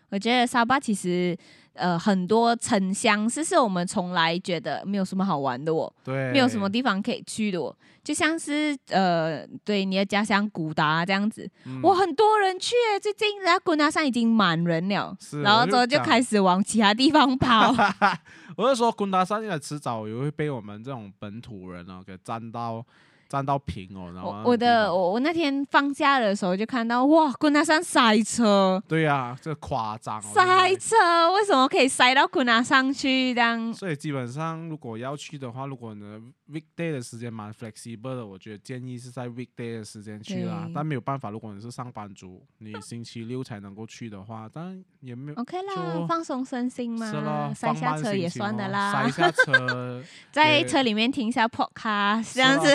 [0.09, 1.37] 我觉得沙巴其实。
[1.73, 11.49] 呃，很多城乡是是我们从来觉得没有什么好玩的哦，对，没有什么地方可以去的哦，就像是呃，对你的家乡古达这样子，
[11.81, 17.73] 哇，很多人去，最近人家古达山已经满人了，然后之后就开始往其他地方跑。
[18.55, 22.85] 我是说，古达山应该迟早也会被我们这种本土人啊给占到。
[23.33, 28.79] 站到平哦，然后我的我我那天放假的时候就看到哇，昆达山塞车。
[28.87, 30.21] 对呀，这夸张。
[30.21, 30.95] 塞车
[31.33, 33.73] 为什么可以塞到昆达上去这样？
[33.73, 40.69] 所以基本上如果要去的话，如果呢 weekday 的时间蛮 flexible 的，我觉得建议是在 weekday 的时间去啦。
[40.71, 47.09] 但没有办法，如果你是上班族，你星期六才能够去的话，但也没有 OK 啦，放松身心嘛。
[47.09, 48.93] 是咯，塞下车也算的啦。
[48.93, 52.71] 塞下车， 在车里面停下 podcast 这样子。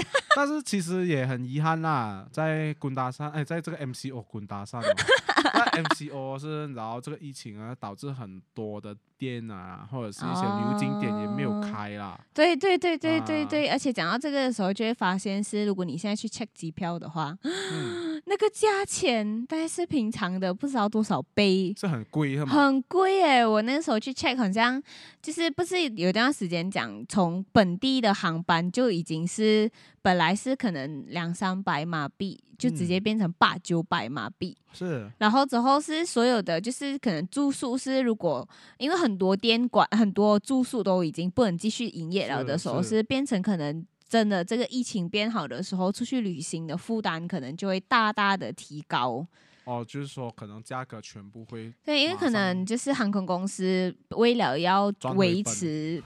[0.48, 4.80] 是其实也很遗憾啦，在滚达山，哎，在这个 MCO 滚达山，
[5.54, 12.18] 那 MCO 是然后这个疫情啊，导致很多的店啊，或者是一些旅游景点也没有开啦。
[12.32, 17.36] 对对对对对对，而且讲到这个的时候，就会发现是，如果你现在去 check 机票的话，
[18.26, 23.46] 那个价钱大概是平常的不知道多少倍，是很贵，很贵哎！
[23.46, 24.82] 我那时候去 check，好像
[25.22, 29.70] 就是不是有段时间讲，从本地的航班就已经是。
[30.00, 34.56] 本来是可能两三百马币，就直接变成八九百马币。
[34.72, 49.26] 是，然后之后是所有的，就是可能住宿是如果因为很多店馆很多住宿都已经不能继续营业了的时候，是变成可能真的这个疫情变好的时候，出去旅行的负担可能就会大大的提高。
[49.64, 56.02] 哦，就是说可能价格全部会对，因为可能就是航空公司为了要维 持，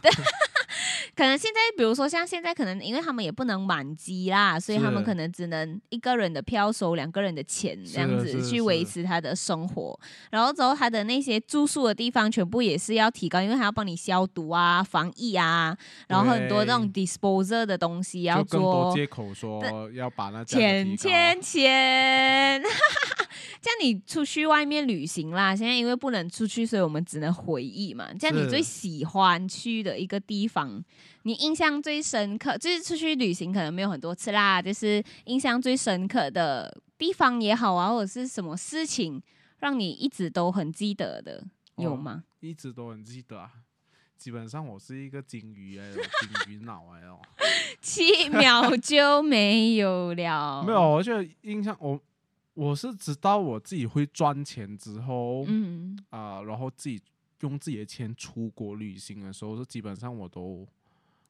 [1.15, 9.99] 可能现在比如说像现在可能因为他们也不能满机啦，所以他们可能只能一个人的票收两个人的钱这样子去维持他的生活，
[10.31, 15.77] 然后之后他的那些住宿的地方全部也是要提高，因为他要帮你消毒啊、防疫啊，
[16.09, 18.95] 然后很多这种 disposer 的东西要就更多做。
[18.95, 22.63] 借口说要把那钱钱钱！
[23.61, 28.09] 这样你出去外面旅行啦，现在因为不能出去，所以我们只能回忆嘛。
[28.19, 30.83] 这样你最喜欢去的一个地方，
[31.23, 39.23] 你印象最深刻，就是出去旅行可能没有很多次啦，就是印象最深刻的地方也好啊，或者是什么事情
[39.59, 41.45] 让你一直都很记得的，
[41.77, 42.25] 有哦吗？
[42.41, 43.51] 一直都很记得啊。
[44.17, 45.91] 基本上我是一个金鱼哎，
[46.47, 47.19] 金鱼脑哎哦。
[47.83, 52.01] 七秒就没有了， 没有，，我觉得印象我
[52.55, 57.01] 我是直到我自己会赚钱之后，嗯，啊、然后自己
[57.41, 60.65] 用自己的钱出国旅行的时候，是基本上我都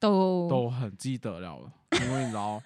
[0.03, 1.73] 都都很记得了了，
[2.05, 2.61] 因为你知道，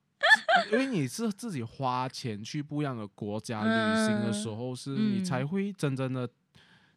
[0.70, 6.28] 因为你是自己花钱去不一样的国家旅行的时候，是你才嗯会真正的，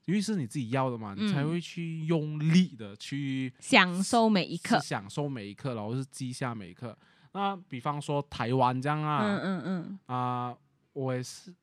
[0.05, 6.97] 因为是你自己要的嘛，你才嗯会去用力的去享受每一刻，享受每一刻，然后是记下每一刻。
[7.31, 10.57] 那比方说台湾这样啊，嗯嗯嗯，啊、
[10.93, 11.53] 我也是，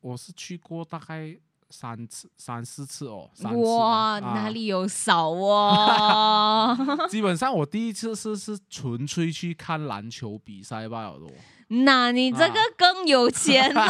[0.00, 1.34] 我是去过大概
[1.72, 6.76] 三次、三四次哦，三次哇，啊哪里有少哦？
[7.08, 11.32] 基本上我第一次是是纯粹去看篮球比赛罢了的哦，
[11.68, 13.82] 那你这个啊更有钱哦。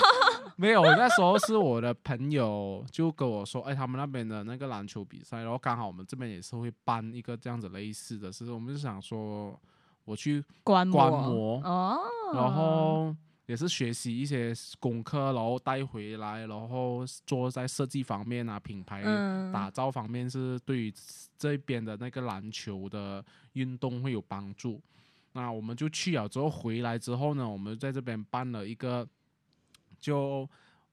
[0.56, 9.54] 没有，那时候是我的朋友就跟我说，哎，他们那边的那个篮球比赛，然后刚好我们这边也是会办一个这样子类似的，是我们就想说
[10.06, 11.60] 我去观摩。
[11.62, 12.00] 哦，
[12.32, 13.14] 然后
[13.46, 20.94] 也是学习一些功课，然后带回来，然后做在设计方面啊，品牌嗯打造方面是对于
[21.38, 24.80] 这边的那个篮球的运动会有帮助。
[25.32, 29.06] 那我们就去了之后回来之后呢，我们在这边办了一个，
[30.00, 30.48] 就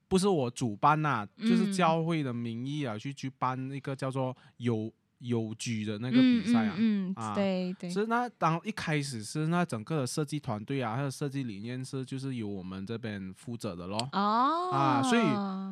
[0.08, 4.92] 不是我主办呐、就是嗯教会的名义啊，去去办一个叫做有
[5.24, 6.76] 有举的那个比赛啊。
[6.78, 13.98] 嗯嗯，啊嗯对对，是那当一开始是那整个的设计团队啊，还有设计理念是就是由我们这边负责的咯。
[14.12, 15.24] 哦啊所以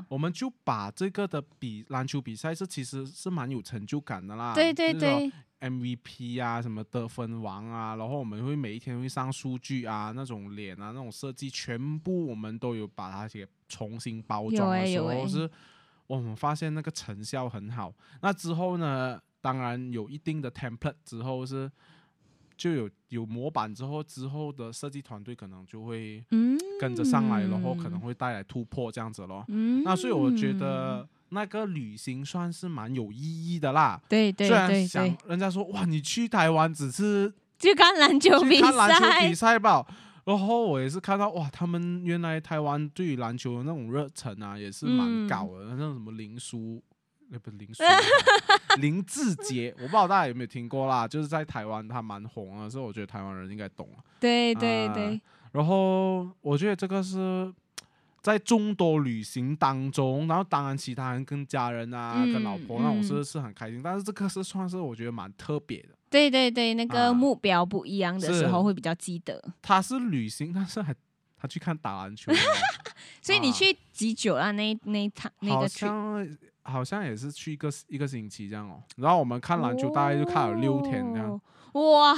[0.09, 4.53] 我们就把这个的比篮球比赛是其实是蛮有成就感的啦。
[4.53, 15.49] 对对就是说对，MVP 啊，什么得分王啊，然后我们会每一天会上数据啊，那种脸啊，那种设计，全部我们都有把它给重新包装的时欸有欸候是，
[16.07, 17.93] 我们发现那个成效很好。
[18.21, 21.69] 那之后呢，当然有一定的 template 之后是。
[22.57, 29.43] 就有有模板之后，之后的设计团队可能就会嗯跟着上来，然后可能会带来突破这样子咯。
[29.47, 33.99] 嗯，那所以我觉得那个旅行算是蛮有意义的啦。
[34.07, 39.83] 对对虽然想，人家说哇，你去台湾只是去看篮球比赛看篮球比赛，吧。
[40.25, 45.65] 然后我也是看到哇，他们原来台湾对于篮球的那种热忱啊，也是蛮嗯高的。
[45.71, 46.79] 那种什么林书，
[47.31, 47.95] 呃，不是林书啊，
[48.79, 51.07] 林志杰，我不知道大家有没有听过啦。
[51.07, 54.03] 就是在台湾他蛮红的，所以我觉得台湾人应该懂啊。
[54.19, 55.21] 对对啊对，
[55.53, 57.51] 然后我觉得这个是
[58.21, 65.89] 在众多旅行当中，然后当然其他人跟家人啊、嗯跟老婆那种嗯是是很开心，但是这个是算是我觉得蛮特别的。
[66.09, 69.41] 对对对，那个啊目标不一样的时候会比较记得。
[69.61, 70.93] 他是旅行，但是还
[71.37, 72.35] 他去看打篮球哦，
[73.23, 74.51] 所以你啊去几久啊？
[74.51, 76.27] 那那一趟那个像
[76.63, 78.81] 好像也是去一个一个星期这样哦。
[78.97, 81.41] 然后我们看篮球大概就看了六天这样、哦
[81.73, 82.13] 哇，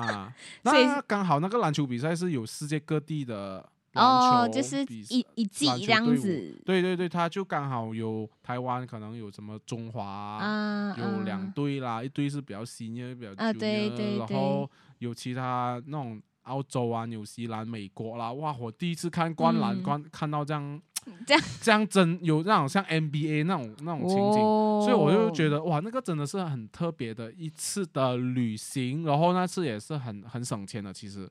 [0.00, 0.32] 啊。
[0.64, 3.56] 所以那刚好那个篮球比赛是有世界各地的
[3.92, 6.60] 篮球哦，就是比一一季这样子。
[6.64, 11.52] 对对对，他就刚好有台湾可能有什么中华有两啊。
[11.54, 14.18] 队啦，一队是比较 senior 比较啊对对。
[14.18, 18.56] 然后有其他那种澳洲啊、纽西兰、美国啦，哇！
[18.58, 20.80] 我第一次看灌篮，嗯观看到这样
[21.26, 31.30] 这样 这样真有那种像 NBA 那种那种情景，哦，所以我就觉得哇，那个真的是很特别的一次的旅行，然后那次也是很很省钱的，其实。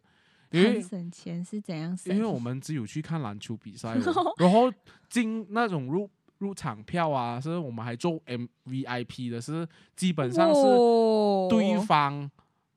[0.51, 2.15] 因为省钱是怎样省？
[2.15, 4.71] 因为我们只有去看篮球比赛哦， 然后
[5.09, 12.29] 进那种入入场票啊，是我们还做 M V I P 的，是基本上是哦对方，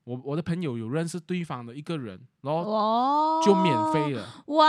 [0.09, 4.27] 我我的朋友有认识对方的一个人，然后哦就免费了。
[4.47, 4.67] 哇，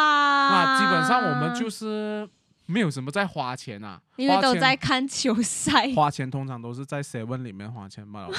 [0.49, 2.29] 那基本上我们就是
[2.65, 8.37] 没有什么在花钱啊，因为都在看球赛，花钱通常都是在 Seven 里面花钱罢了。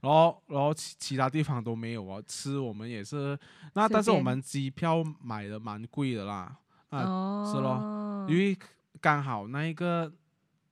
[0.00, 3.38] 然后然后其其他地方都没有啊，吃我们也是，
[3.74, 6.56] 那但是我们机票买的蛮贵的啦，
[6.88, 8.56] 啊，哦，是咯因为
[9.02, 10.10] 刚好那一个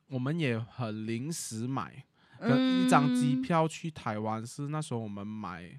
[0.08, 2.02] 我们也很临时买，
[2.41, 5.70] 可一张机嗯票去台湾是那时候我们买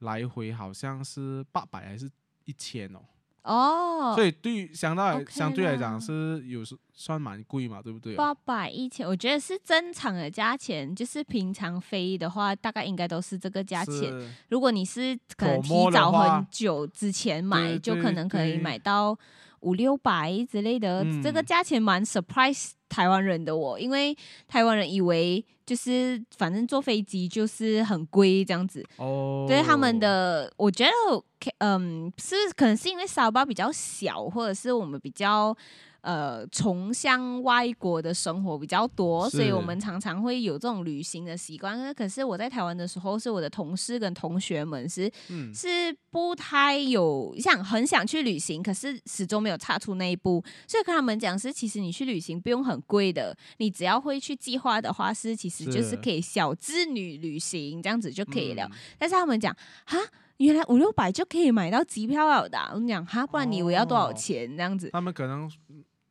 [0.00, 2.10] 来回好像是八百还是
[2.46, 3.00] 一千哦，
[3.42, 8.14] 哦，所以对于相当相对来讲是有时算蛮贵嘛，对不对？
[8.14, 14.12] 八百一千，我觉得是正常的价钱，就是平常飞的话，大概应该都是这个价钱。
[14.48, 19.16] 如果你是可能提早很久之前买，就可能可以对买到
[19.60, 24.16] 五六百之类的，这个嗯价钱蛮 surprise 台湾人的哦，因为
[24.48, 35.56] 台湾人以为就是反正坐飞机就是很贵这样子，哦，对他们的，我觉得，嗯，是可能是因为沙巴比较小，或者是我们比较
[36.02, 41.94] 呃崇向外国的生活比较多，所以我们常常会有这种旅行的习惯。
[41.94, 50.42] 可是我在台湾的时候，是我的同事跟同学们是嗯是不太有想很想去旅行，可是始终没有踏出那一步。
[50.66, 58.64] 所以跟他们讲是，其实你去旅行不用很贵的，你只要会去计划的话，是其实就是是可以小资女旅行这样子就可以了。
[58.64, 59.98] 嗯但是他们讲哈，
[60.36, 64.88] 原来五六百就可以买到机票了的啊、我们讲哈，不然你以为要多少哦钱这样子？
[64.92, 65.50] 他们可能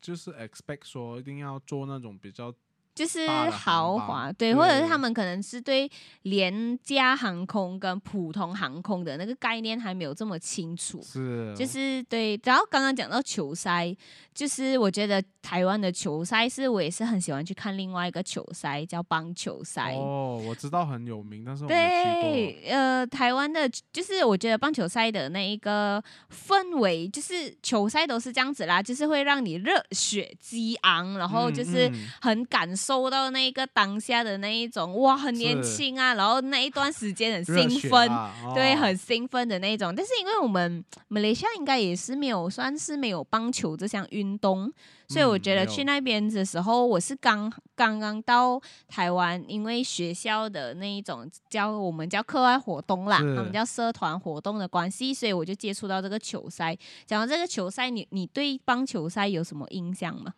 [0.01, 2.53] 就是 expect 说一定要做那种比较
[2.99, 5.89] 就是豪华，对，或者是他们可能是对
[6.23, 11.01] 廉价航空跟普通航空的那个概念还没有这么清楚。
[11.01, 13.95] 是就是对，然后刚刚讲到球赛，
[14.33, 19.93] 就是我觉得台湾的球赛是我也是很喜欢去看另外一个球赛，叫棒球赛。
[19.95, 21.69] 哦，我知道很有名，但是我。
[21.69, 31.89] 对，呃，台湾的，就是我觉得棒球赛的那一个氛围，就是球赛都是这样子啦，就是会让你热血激昂，然后就是
[32.19, 38.09] 很感受到那个当下的那一种哇，很年轻啊，然后那一段时间很兴奋。
[38.55, 44.71] 对，哦很兴奋的那种，但是因为我们马来西亚应该也是没有，算是没有棒球这项运动，
[45.09, 56.77] 所以我嗯觉得去那边的时候，我是刚刚刚到台湾，因为学校的那一种叫我们叫课外活动啦，是他们叫社团活动的关系，所以我就接触到这个球赛。
[57.05, 60.33] 讲到这个球赛，你你对棒球赛有什么印象吗？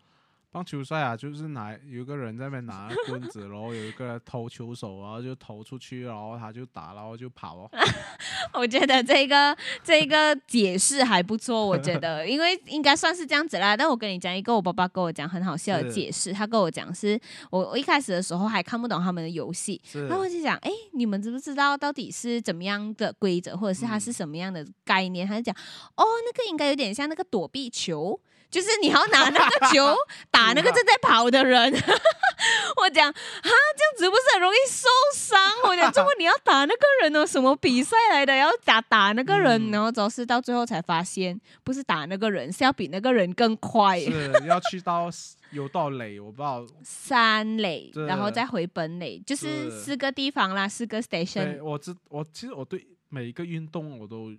[0.51, 7.71] 棒球赛啊，就是拿有一个人在那边拿棍子，然后有一个投球手，然后就投出去，然后他就打，然后就跑哦。
[8.53, 13.77] 我觉得这个这个解释还不错，我觉得， 因为应该算是这样子啦。
[13.77, 17.17] 但我跟你讲一个，我爸爸跟我讲很好笑的解释，他跟我讲是
[17.49, 25.25] 我我一开始的时候还看不懂他们的游戏，然后我就讲，哎，你们知不知道到底是怎么样的规则，或者是它是嗯什么样的概念？
[25.25, 25.55] 他就讲，
[25.95, 28.19] 哦，那个应该有点像那个躲避球。
[28.51, 29.95] 就是你要拿那个球
[30.29, 31.71] 打那个正在跑的人，
[32.75, 35.39] 我讲啊，这样子不是很容易受伤？
[35.63, 38.35] 我讲，如果你要打那个人哦，什么比赛来的？
[38.35, 43.99] 要打打那个人，嗯然后主要是到最后才发现，不是打那个人，是要比那个人更快。
[43.99, 45.09] 是要去到
[45.51, 46.65] 有到垒，我不知道。
[46.83, 54.31] 三垒，然后再回本垒，就是是四个地方啦，四个，station，我知我其实我对每一个运动我都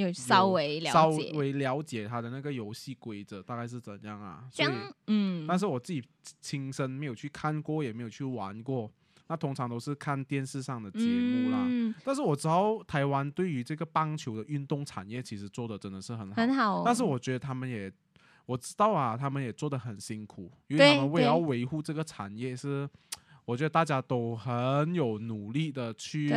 [0.00, 1.32] 有稍微了稍解。
[1.34, 4.44] 微了解它的那个游戏规则大概是怎样啊。
[4.52, 6.02] 这所以，嗯，但是我自己
[6.40, 8.90] 亲身没有去看过，也没有去玩过。
[9.28, 11.64] 那通常都是看电视上的节目啦。
[11.68, 16.82] 嗯，但是我知道台湾对于这个棒球的运动产业其实做的真的是很好，很好哦。
[16.84, 17.92] 但是我觉得他们也
[18.46, 22.90] 我知道啊，他们也做的很辛苦，因为他们为了要维护这个产业是，
[23.44, 26.28] 我觉得大家都很有努力的去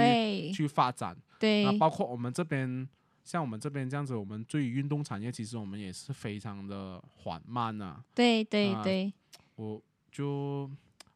[0.53, 1.17] 去发展。
[1.39, 2.87] 对那包括我们这边，
[3.23, 8.03] 像我们这边这样子，我们对于运动产业其实我们也是非常的缓慢啊。
[8.13, 9.11] 对对啊对，
[9.55, 10.69] 我就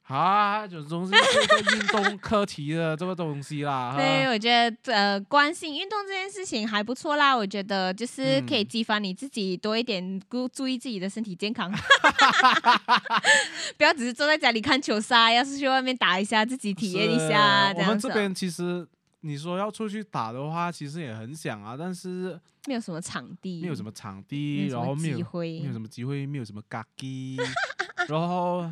[0.04, 3.94] 啊，就总是一个运动课题的这个东西啦。
[3.98, 7.36] 对，我觉得呃，关心运动这件事情还不错啦。
[7.36, 11.70] 我觉得就是可以嗯激发你自己多一点注注意自己的身体健康，
[13.78, 17.74] 不要只是坐在家里看球赛，要是去外面打一下，自己体验一下。
[17.76, 18.88] 我们这边其实
[19.22, 27.38] 你说要出去打的话，其实也很想啊，但是没有什么场地，没有什么场地，然后没有机会没有什么机会，没有什么嘎叽，
[28.08, 28.70] 然后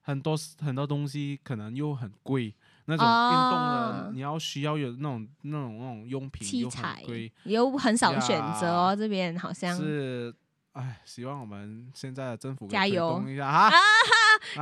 [0.00, 2.54] 很多很多东西可能又很贵。
[2.90, 8.96] 那种运动的，哦你要需要有那种那种那种用品又器材很贵，有很少选择哦。
[8.96, 10.34] 这边好像是
[10.78, 13.66] 哎，希望我们现在的政府加油一下哈。
[13.68, 13.72] 啊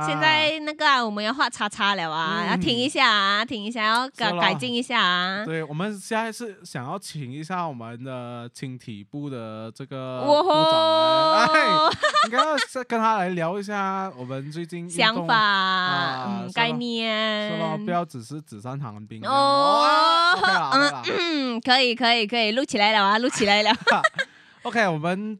[0.03, 5.45] 现在那个啊，我们要画叉叉了啊，嗯要停一下啊，停一下，要改改进一下啊。
[5.45, 11.91] 对，我们现在是想要请一下我们的青体部的这个哇部长
[12.25, 17.91] 应该要是跟他来聊一下我们最近想法，概念是不。
[17.91, 19.23] 要只是纸上谈兵。
[19.23, 19.85] 哦
[21.05, 23.71] 嗯，可以，可以，可以，录起来了啊，录起来了。
[24.63, 25.39] OK，我们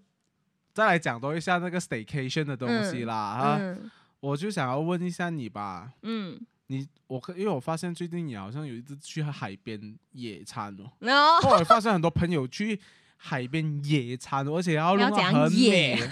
[0.78, 3.90] 再来讲多一下那个 staycation 的东西啦啊，嗯。
[4.20, 12.80] 我就想要问一下你吧，嗯，你我可因为我发现最近你好像有一次去海边野餐哦，然后后来发现很多朋友去
[13.16, 15.96] 海边野餐哦，而且要很野。
[15.96, 16.10] 美。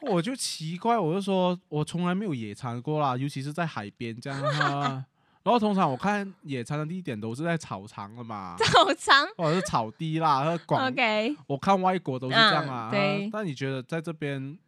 [0.12, 5.04] 我就奇怪，我就说，我从来没有野餐过啦，尤其是在海边这样哈。
[5.42, 9.26] 然后通常我看野餐的地点都是在草场的嘛，草场。
[9.36, 12.88] 或者是草地啦，和广 OK，我看外国都是这样啊。
[12.88, 14.58] 嗯对啊但你觉得在这边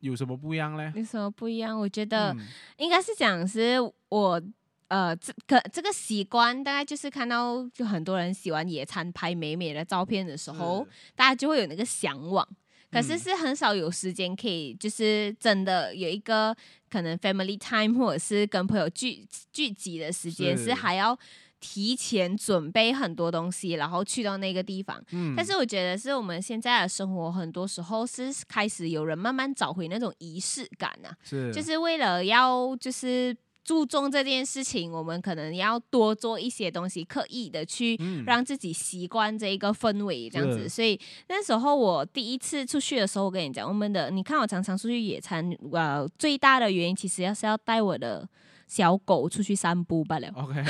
[0.00, 0.92] 有什么不一样嘞？
[0.94, 1.78] 有什么不一样？
[1.78, 2.46] 我觉得嗯
[2.78, 3.76] 应该是讲是
[4.08, 4.42] 我。
[4.88, 10.86] 呃，这个这个习惯大概就是看到就很多人喜欢野餐拍美美的照片的时候，
[11.16, 12.46] 大家就会有那个向往。
[12.92, 16.54] 可是嗯是很少有时间可以，就是真的有一个
[16.90, 21.18] 可能 family time 或者是跟朋友聚聚集的时间，是是还要
[21.58, 25.02] 提前准备很多东西，然后去到那个地方。
[25.12, 33.34] 嗯但是我觉得是我们现在的生活，很多时候是开始有人慢慢找回那种仪式感啊，是就是为了要就是。
[33.64, 38.24] 注重这件事情，我们可能要多做一些东西，刻意的去嗯。
[38.26, 40.62] 让自己习惯这一个氛围，这样子。
[40.64, 40.68] 是。
[40.68, 40.98] 所以
[41.28, 48.28] 那时候我第一次出去的时候，我跟你讲，我们的你看我常常出去野餐，呃，最大的原因其实要是要带我的
[48.66, 50.64] 小狗出去散步罢了，OK，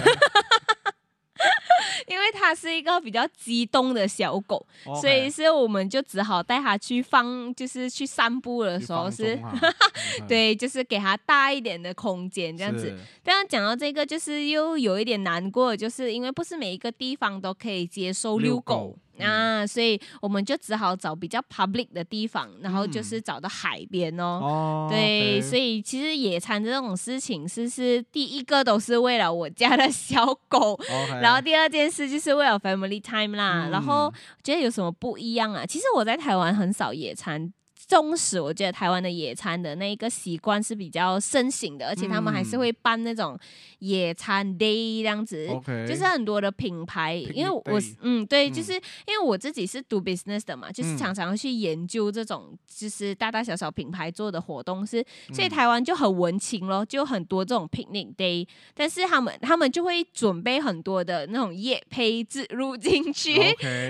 [2.06, 4.64] 因为它是一个比较激动的小狗，
[5.00, 9.38] 所以是我们就只好带它去放，就是去散步的时候是。
[10.28, 12.94] 对，就是给它大一点的空间，这样子。
[13.22, 24.40] 但然讲到这个，就是又有一点难过，就是因为不是每一个地方都可以接受遛遛狗啊，所以我们就只好找比较 public 的地方，然后就是嗯找到海边哦。
[24.42, 30.78] 哦，对，所以以其实野餐这种事情是是第一个都是为了我家的小狗，
[31.20, 33.66] 然后第二件事就是为了 family time 啦。
[33.66, 35.64] 嗯然后觉得有什么不一样啊？
[35.64, 37.52] 其实我在台湾很少野餐。
[37.92, 42.60] 纵使我觉得台湾的野餐的那一个习惯是比较盛行的，而且他们还是嗯。
[42.60, 43.38] 会办那种
[43.80, 45.46] 野餐 day 这样子。
[45.86, 47.62] 就是很多的品牌，因为我
[48.00, 48.52] 嗯对，嗯。
[48.54, 50.96] 就是因为我自己是读 business 的嘛，就是嗯。
[50.96, 63.34] 常常会去研究这种就是大大小小品牌做的活动是，所以嗯台湾就很文青咯，就很多这种 picnic day，但是他们他们就会准备很多的那种夜配置入进去。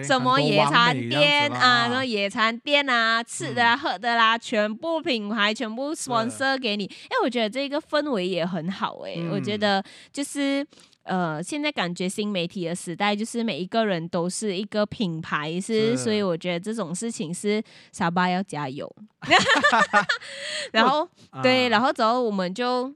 [0.03, 6.87] 什么野餐店啊，然后野餐店啊，吃的啊、喝的啦，全部品牌全部 sponsor 给你。
[6.87, 10.67] 哎，我觉得这个氛围也很好哎、我觉嗯得就是。
[11.05, 18.89] 呃，现在感觉新媒体的时代，就是每一个人都是一个品牌，是，是所以我觉得这种事情是沙巴要加油。
[20.71, 21.09] 然后
[21.43, 22.95] 对，然后后之后我们就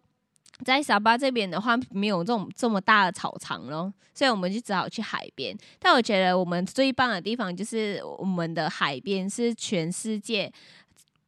[0.65, 5.59] 在沙巴这边的话，没有这种这么大的草场咯，所以我们就只好去海边。
[5.81, 10.53] 但我觉得我们最棒的地方就是我们的海边是全世界。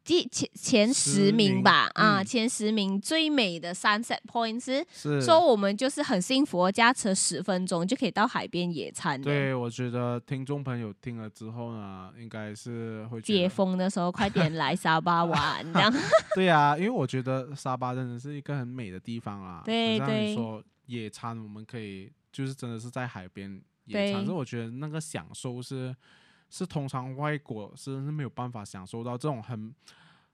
[0.08, 2.24] 第前前十十名名吧，啊，嗯。
[2.24, 4.82] 前十名最美的 sunset point 是。
[4.90, 9.24] 是说我们就是很幸福哦，驾车十分钟就可以到海边野餐的。
[9.24, 15.92] 对，我觉得听众朋友听了之后呢，应该是会觉解封的时候快点来沙巴玩， 这样。
[16.34, 19.60] 对啊，因为我觉得沙巴真的是一个很美的地方啊。
[19.62, 25.94] 对对说野餐，我们可以就是真的是在海边野餐，可是我觉得那个享受是
[26.50, 29.74] 是通常外国是是没有办法享受到这种很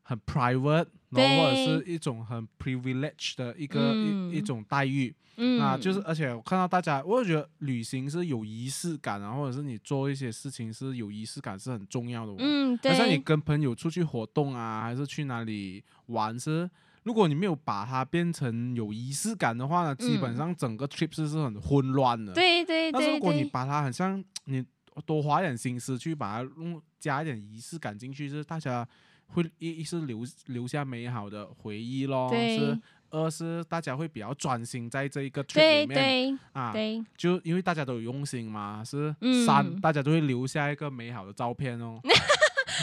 [0.02, 5.14] 很 private，然后或者是一种很 privilege 的一个、嗯一一种待遇。
[5.36, 12.36] 嗯，啊，就是而且我看到大家，我就觉得旅行是有仪式感啊，或者是你做一些事情是有仪式感是很重要的哦。
[12.38, 16.70] 嗯，对，像你跟朋友出去活动啊，还是去哪里玩是，
[17.02, 22.32] 如果你没有把它变成有仪式感的话呢，基本嗯上整个 trip 是是很混乱的。。
[22.32, 24.64] 对对对但是如果你，把它很像你
[25.02, 28.86] 多花一点心思去把它弄加一点仪式感进去，就是大家
[29.28, 32.80] 会一一是留留下美好的回忆咯，对是
[33.10, 42.00] 二是大家会比较专心在这一个 trip 对里面对啊，对，就因为大家都有用心嘛，是嗯三、大家都会留下一个美好的照片哦。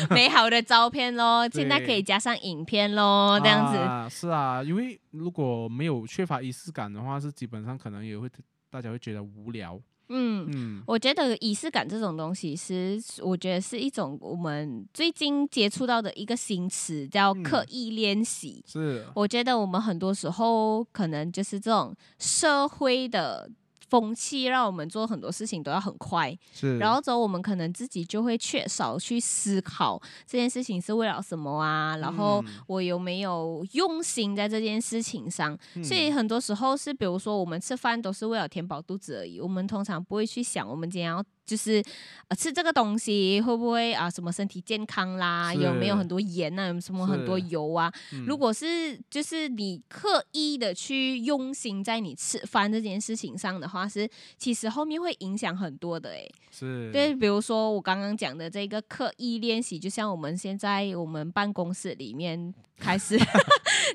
[0.09, 3.77] 美好的照片咯， 现在可以加上影片咯，这样子。
[3.77, 8.29] 啊，是啊，因为如果没有缺乏仪式感的话，是基本上可能也会
[8.69, 9.77] 大家会觉得无聊。
[10.09, 10.49] 嗯。
[10.53, 18.63] 嗯，我觉得仪式感这种东西是，我觉得是一种我们最近接触到的一个新词，叫嗯刻意练习。
[18.67, 23.49] 是我觉得我们很多时候可能就是这种社会的
[23.91, 32.63] 风气，让我们做很多事情都要很快，是，然后之后我们可能自己就会缺少去思考这件事情是为了什么啊，然后嗯。
[32.67, 35.57] 我有没有用心在这件事情上。
[35.83, 41.83] 所以嗯很多时候是，比如说我们吃饭都是为了填饱肚子而已，我们通常不会去想我们今天要就是
[42.27, 47.91] 呃吃这个东西会不会啊什么身体健康啦，有没有很多盐啊，有什么很多油啊。
[48.13, 56.31] 嗯如果是就是你刻意的去用心在你吃饭这件事情上的话，是其实后面会影响很多的诶。
[56.51, 63.17] 是对，比如说我刚刚讲的这个刻意练习，就像我们现在我们办公室里面开始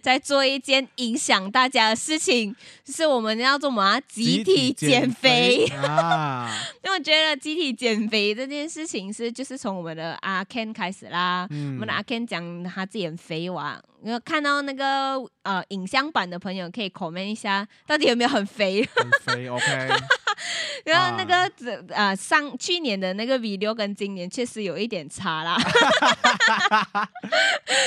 [0.02, 4.00] 在做一件影响大家的事情，就是我们要做什么啊？
[4.00, 5.66] 集体减肥。
[5.76, 6.50] 啊，
[6.84, 11.46] 因为我觉得集体减肥这件事情是就是从我们的阿 Ken 开始啦。
[11.50, 18.86] 嗯我们的阿 Ken 讲他自己很肥哇，然后看到那个呃影像版的朋友可以 comment 一下，到底有没有很肥？
[18.96, 19.64] 很肥，OK，
[20.84, 25.56] 然后那啊个呃上去年的那个 video 跟今年确实有一点差啦。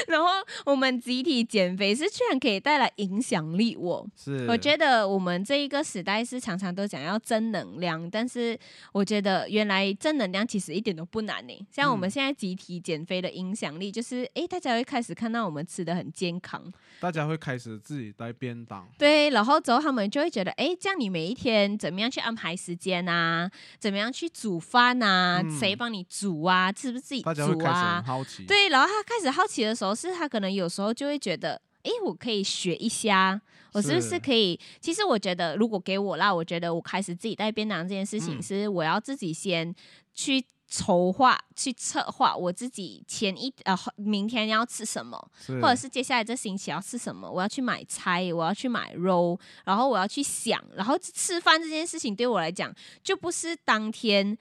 [0.08, 0.28] 然后
[0.66, 4.06] 我们集体减肥是居然可以带来影响力哦。
[4.16, 8.58] 是，我觉得我们这一个时代是常常都讲要正能量，但是
[8.92, 11.68] 我觉得原来正能量其实一点都不难呢。
[11.72, 16.62] 像我们嗯现在集体减肥的影响力，就是哎，大家会开始看到我们吃的很健康，
[17.00, 23.50] 大家会开始自己带便当，对，然后之后他们就会觉得，哎，这样你每一天怎么样去安排时间啊？
[23.80, 25.42] 怎么样去煮饭啊？
[25.44, 26.72] 嗯谁帮你煮啊？
[26.72, 28.04] 是不是自己大家会开始煮啊很？
[28.06, 33.40] 好奇，对，然后他开始好奇的时候，是他可能有时候就会觉得，诶，我可以学一下，
[33.74, 34.60] 我是不是是可以？
[34.80, 39.74] 其实我觉得，如果给我啦，我觉得我开始自己带便当这件事情，嗯是我要自己先
[40.14, 45.18] 去筹划、去策划我自己前一呃明天要吃什么，
[45.62, 54.38] 或者是接下来这星期要吃什么，我要去买菜，我要去买肉，然后我要去想，然后吃饭这件事情对我来讲，就不是当天。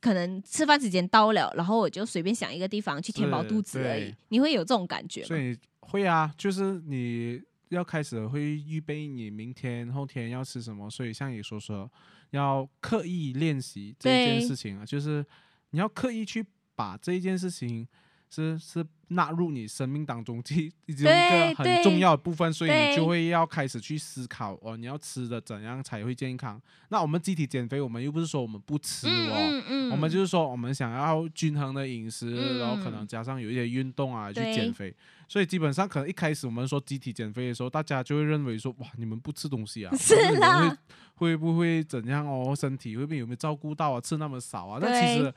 [0.00, 4.12] 可能吃饭时间到了，然后我就随便想一个地方去填饱肚子而已。
[4.30, 5.28] 你会有这种感觉吗？
[5.28, 11.88] 所以会啊，就是你要开始会预备你明天、后天要吃什么，所以像你所说，
[12.30, 15.24] 要刻意练习这件事情啊，就是
[15.72, 17.86] 你要刻意去把这一件事情
[18.30, 26.58] 是是纳入你生命当中其其中一个很重要的部分，所以你就会要开始去思考哦，你要吃的怎样才会健康？
[26.88, 29.34] 那我们集体减肥，我们又不是说我们不吃嗯哦。
[29.36, 34.94] 嗯嗯，我们就是说，我们想要均衡的饮食，嗯然后可能加上有一些运动啊，去减肥。
[35.28, 40.78] 所以基本上可能一开始我们说集体减肥的时候，大家就会认为说，哇，你们不吃东西啊，是或者你们啦
[41.16, 42.54] 会会不会怎样哦？
[42.56, 44.00] 身体会不会有没有照顾到啊？
[44.00, 44.78] 吃那么少啊？
[44.80, 45.32] 那其实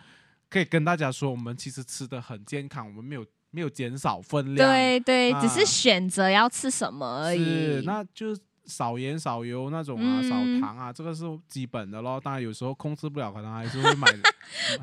[0.49, 7.85] 可以跟大家说，我们其实吃的很健康，我们没有没有减少分量，对对，只是啊选择要吃什么而已是，已。
[7.85, 12.19] 那就是少盐少油那种啊，少嗯糖啊，这个是基本的咯。
[12.23, 14.07] 当然有时候控制不了，可能还是会买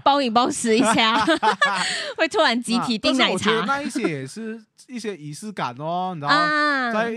[0.04, 1.24] 暴饮暴食一下，
[2.16, 6.36] 会突然集体订奶茶那一些也是一些仪式感哦，你知道吗？
[6.36, 6.92] 啊。
[6.92, 7.10] 在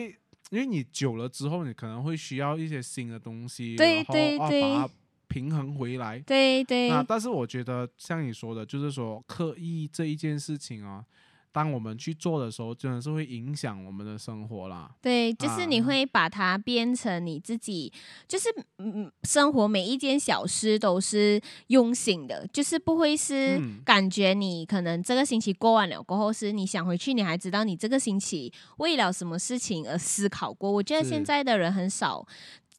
[0.52, 4.94] 因为你久了之后，你可能会需要一些新的东西，对然后啊对对把它
[5.36, 6.18] 平衡回来。
[6.20, 11.04] 对对那但是我觉得像你说的，就是说刻意这一件事情啊，
[11.52, 14.90] 当我们去做的时候，真的是会影响我们的生活啦。
[15.02, 17.92] 对，就是你啊会把它变成你自己，
[18.30, 30.72] 就是嗯，生活每一件小事都是用心的，就是不会是嗯感觉你可能这个星期过完了过后，是你想回去，你还知道你这个星期为了什么事情而思考过。
[30.72, 32.26] 我觉得现在的人很少。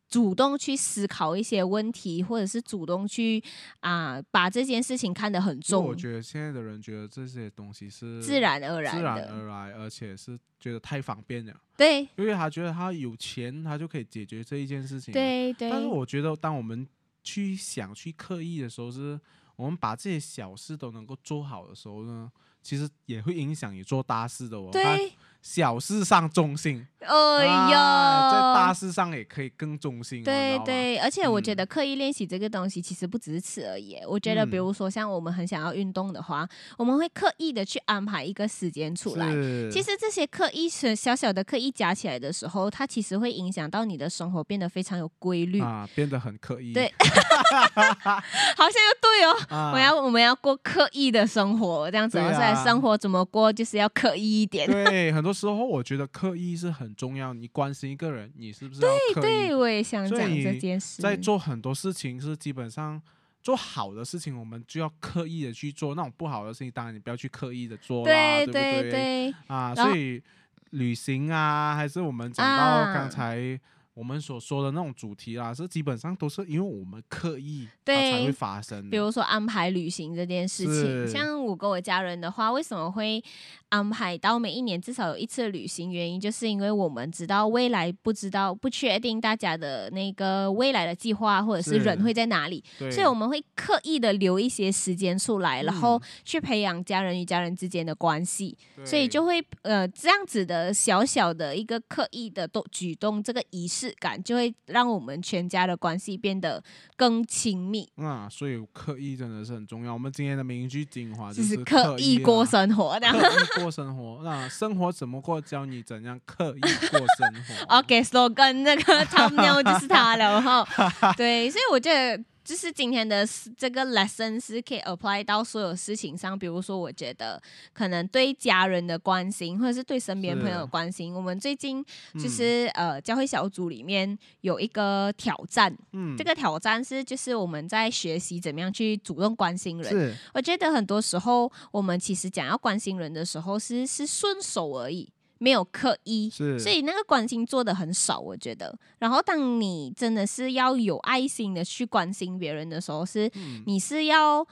[0.09, 3.43] 主动去思考一些问题，或者是主动去
[3.81, 9.25] 啊、把这件事情看得很重，我觉得现在的人觉得这些东西是自然而然自然。
[9.29, 15.13] 而然，而且是觉得太方便了，对因为他觉得他有钱，他就可以解决这一件事情。
[15.13, 16.87] 对对，但是我觉得，当我们
[17.23, 19.21] 去想、去刻意的时候，是
[19.57, 22.31] 我们把这些小事都能够做好的时候呢，
[22.63, 24.71] 其实也会影响你做大事的哦。
[24.73, 25.13] 它对，
[25.47, 30.25] 小事上中心，哎啊呦，在大事上也可以更中性、哦。
[30.25, 33.97] 对对，而且我觉嗯得刻意练习这个东西其实不只是吃而已。
[34.09, 39.31] 我觉得，比嗯如说像我们很想要运动的话，我们会刻意的去安排一个时间出来。
[39.71, 45.61] 其实这些刻意是小小的刻意加起来的时候，它其实会影响到你的生活变得非常有规律。
[45.61, 46.73] 啊，变得很刻意。
[46.73, 49.37] 对 好像又对对哦。
[49.49, 54.69] 啊我要我们要过刻意的生活，这样子哦，对啊所以生活怎么过就是要刻意一点。
[54.69, 57.35] 对，很多时候我觉得刻意是很重要。
[57.35, 59.23] 你关心一个人，你是不是要刻意？
[59.23, 61.03] 对，我也想讲这件事。
[61.03, 63.01] 在做很多事情是基本上
[63.43, 70.23] 做好的事情，我们就要刻意的去做；那种不好的事情，当然你不要去刻意的做啦，对不对对，啊，所以
[70.71, 73.61] 旅行啊，还是我们讲到啊刚才
[73.97, 78.91] 我们所说的那种主题啦，是基本上都是因为我们刻意对才会发生的。
[78.91, 83.25] 比如说安排旅行这件事情，像我跟我家人的话，为什么会
[83.71, 85.91] 安排到每一年至少有一次的旅行？
[85.91, 98.59] 原因就是因为我们知道未来不知道不确定大家的那个未来的计划或者是是人会在哪里，所以我们会刻意的留一些时间出来，然后嗯去培养家人与家人之间的关系。
[98.85, 106.63] 所以就会呃这样子的小小的一个刻意的动举动，这个仪式感就会让我们全家的关系变得
[106.97, 109.93] 更亲密，啊，所以刻意真的是很重要。
[109.93, 113.11] 我们今天的名句精华就是是刻刻意过啊生活的。
[113.11, 117.77] 刻意过生活，那生活怎么过，教你怎样刻意过生活。
[117.79, 120.67] OK，slogan、那个 thumbnail 就是他了哈。
[121.17, 123.27] 对，所以我觉得就是今天的
[123.57, 127.43] 这个 lesson 是可以 apply 到所有事情上，比如说我觉得
[127.73, 131.13] 可能对家人的关心，或者是对身边朋友的关心。
[131.13, 131.85] 我们最近
[132.15, 132.23] 嗯。
[132.23, 136.17] 就是、呃教会小组里面有一个挑战，嗯。
[136.17, 139.91] 这个挑战是就是我们在学习怎么样去主动关心人。
[139.91, 140.15] 是。
[140.33, 145.09] 我觉得很多时候我们其实讲要关心人的时候是是顺手而已，
[145.39, 146.31] 没有刻意。
[146.31, 148.79] 是，所以那个关心做的很少，我觉得。
[148.99, 154.47] 然后当你真的是要有爱心的去关心别人的时候，是嗯你是要。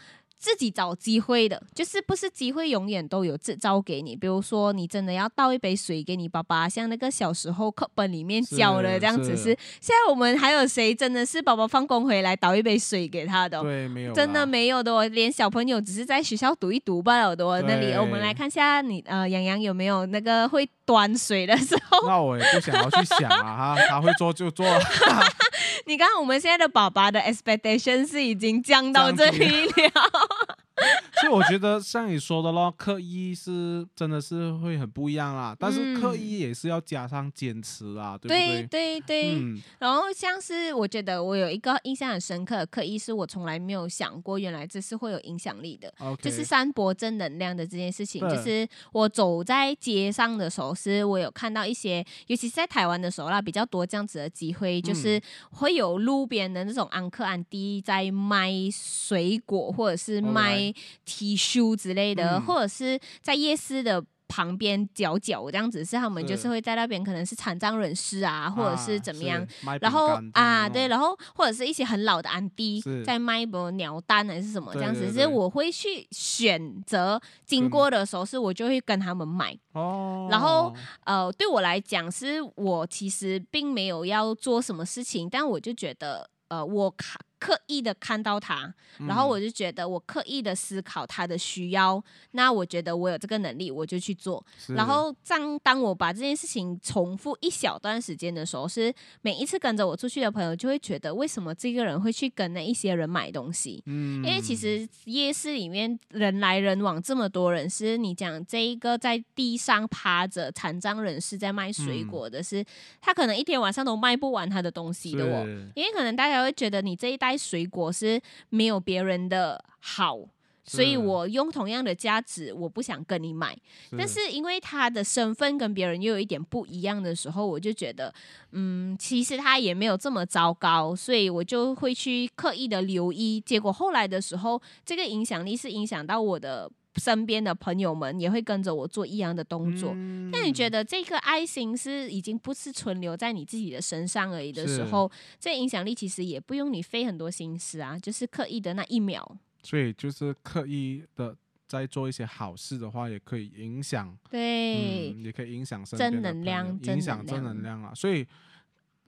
[0.44, 4.14] 自己找机会的，就是不是机会永远都有制造给你。
[4.14, 9.58] 比如说，你真的要倒一杯水给你爸爸，像那个小时候课本里面教的这样子是是。
[9.80, 13.62] 现在我们还有谁真的是宝宝放工回来倒一杯水给他的哦？
[13.62, 17.62] 对，没有真的没有的哦，连小朋友只是在学校读一读罢了的哦。
[17.66, 22.06] 那里我们来看一下你呃，洋洋有没有那个会端水的时候？
[22.06, 24.66] 那我也不想要去想啊，哈，他会做就做，
[25.86, 30.73] 你看我们现在的爸爸的 expectation 是已经降到这里了。
[31.20, 39.00] 所以我觉得像你说的咯，刻意是真的是会很不一样啦，但是刻嗯意也是要加上坚持啊，对不对对？
[39.00, 45.92] 对对，嗯，然后像是我觉得我有一个印象很深刻的刻意，是我从来没有想过，原来这是会有影响力的。
[46.20, 55.20] 就是散播正能量的这件事情，就是我走在街上的时候，是我有看到一些，尤其是在台湾的时候啦，比较多这样子的机会，就是
[55.50, 60.63] 会有路边的那种安克安迪在卖水果，或者是卖
[61.04, 64.04] T 恤之类的，嗯或者是在夜市的。
[64.26, 79.56] 旁边角角这样子，是他们就是会在那边，可能是残障人士啊，或者是怎么样，，卖然后啊，哦对，然后或者是一些很老的安迪在卖一波鸟蛋还是什么这样子，是我会去选择经过的时候，是我就会跟他们买。
[79.72, 86.28] 哦，然后呃，对我来讲，是我其实并没有要做什么事情，但我就觉得。
[86.48, 88.72] 呃，我看刻意的看到他，
[89.06, 94.42] 然后嗯我就觉得我刻意的思考他的需要，那我觉得我有这个能力，我就去做。
[94.68, 98.90] 然后当当我把这件事情重复一小段时间的时候，是
[99.20, 103.82] 每一次跟着我出去的朋友就会觉得，为什么这个人会去跟那一些人买东西？
[103.84, 112.64] 嗯因为其实夜市里面人来人往，这么多人，是你讲这一个在地上趴着残障人士在卖水嗯果的是，
[113.02, 115.44] 他可能一天晚上都卖不完他的东西的哦。
[115.74, 120.20] 因为可能大家会觉得你这一袋水果是没有别人的好，
[120.64, 123.56] 所以我用同样的价值，我不想跟你买。
[123.98, 128.14] 但是因为他的身份跟别人又有一点不一样的时候，我就觉得，
[128.52, 133.40] 嗯，其实他也没有这么糟糕，所以我就会去刻意的留意。
[133.40, 139.92] 结果后来的时候，这个影响力是影响到我的身边的朋友们，也会跟着我做一样的动作。
[139.94, 149.36] 嗯那你觉得这颗爱心是已经不是存留在你自己的身上而已的时候，这影响力其实也不用你费很多心思啊，就是刻意的那一秒。
[149.62, 151.36] 所以就是刻意的
[151.66, 157.92] 在做一些好事的话，也可以影响，对，嗯，也可以影响身正边的能量影响正能量啊。
[157.94, 158.26] 所以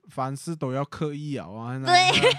[0.07, 1.47] 凡事都要刻意啊，
[1.85, 2.31] 对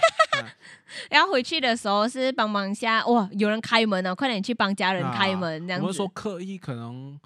[1.09, 5.83] 然后回去的时候是帮忙一下，哇，有人开门了，快点去帮家人啊开门，这样子。
[5.83, 7.19] 我们说刻意，可能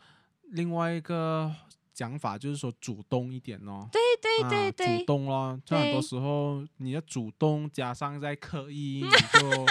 [0.52, 1.52] 另外一个
[1.94, 3.88] 讲法就是说主动一点哦。
[3.92, 5.60] 对对对啊对主动咯。
[5.66, 9.66] 就很多对时候你的主动加上再刻意，你就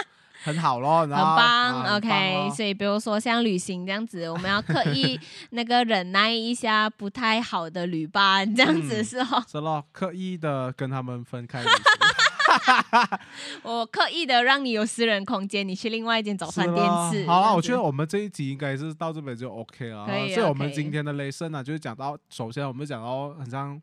[0.44, 5.18] 很好咯， 很然后棒、啊很 o 棒 k 咯所以比如说像旅行这样子，我们要刻意
[5.50, 9.44] 那个忍耐一下不太好的旅伴，这样子嗯是哦。
[9.48, 11.82] 是咯，刻意的跟他们分开旅行。
[13.62, 17.26] 我刻意的让你有私人空间，你去另外一间早餐店吃。
[17.26, 20.06] 好了，我觉得我们这一集应该是到这边就 OK 了。
[20.34, 23.80] 所以我们今天的 lesson 呢，就是讲到，首先我们讲到很像。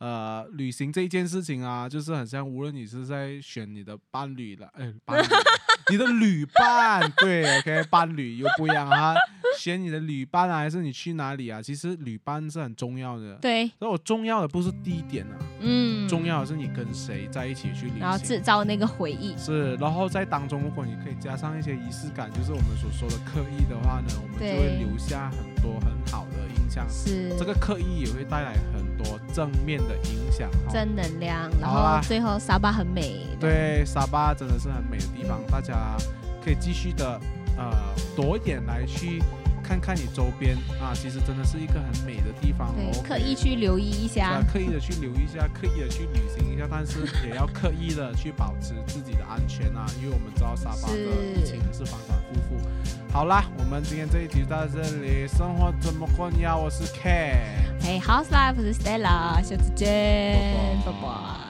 [0.00, 5.26] 呃，旅行这一件事情啊，就是很像，无论你是在选你的伴侣了，哎，伴侣，
[5.90, 9.14] 你的旅伴，对，OK，伴侣又不一样啊，
[9.58, 11.60] 选你的旅伴啊，还是你去哪里啊？
[11.60, 13.34] 其实旅伴是很重要的。
[13.42, 17.98] 对，所以我重要的不是地点啊，嗯，重要的是你跟谁在一起去旅行。
[17.98, 19.36] 然后制造那个回忆。
[19.36, 26.38] 是，然后在当中，如果你可以加上一些仪式感，就是我们所说的刻意的话呢，我们就会留下很多很好的
[26.88, 30.48] 是这个刻意也会带来很多正面的影响。
[30.72, 35.96] 正能量，然后最后沙巴很美。，对，沙巴真的是很美的地方，大家
[36.44, 37.20] 可以继续的
[37.56, 37.72] 呃
[38.14, 39.22] 多一点来去
[39.70, 42.70] 看看你周边啊，其实真的是一个很美的地方。
[42.70, 44.42] 哦，刻意去留意一下。
[44.52, 52.68] 刻意的去留意一下，刻意的去旅行一下，但是也要刻意的去保持自己的安全啊，因为我们知道沙巴的疫情是反反复复。
[53.12, 56.56] 好啦，我们今天这一集就到这里，生活怎么混呀？
[56.56, 57.38] 我是 K。
[57.80, 60.36] 嘿，House Life 我是 Stella，下次见，
[60.84, 61.49] 拜拜。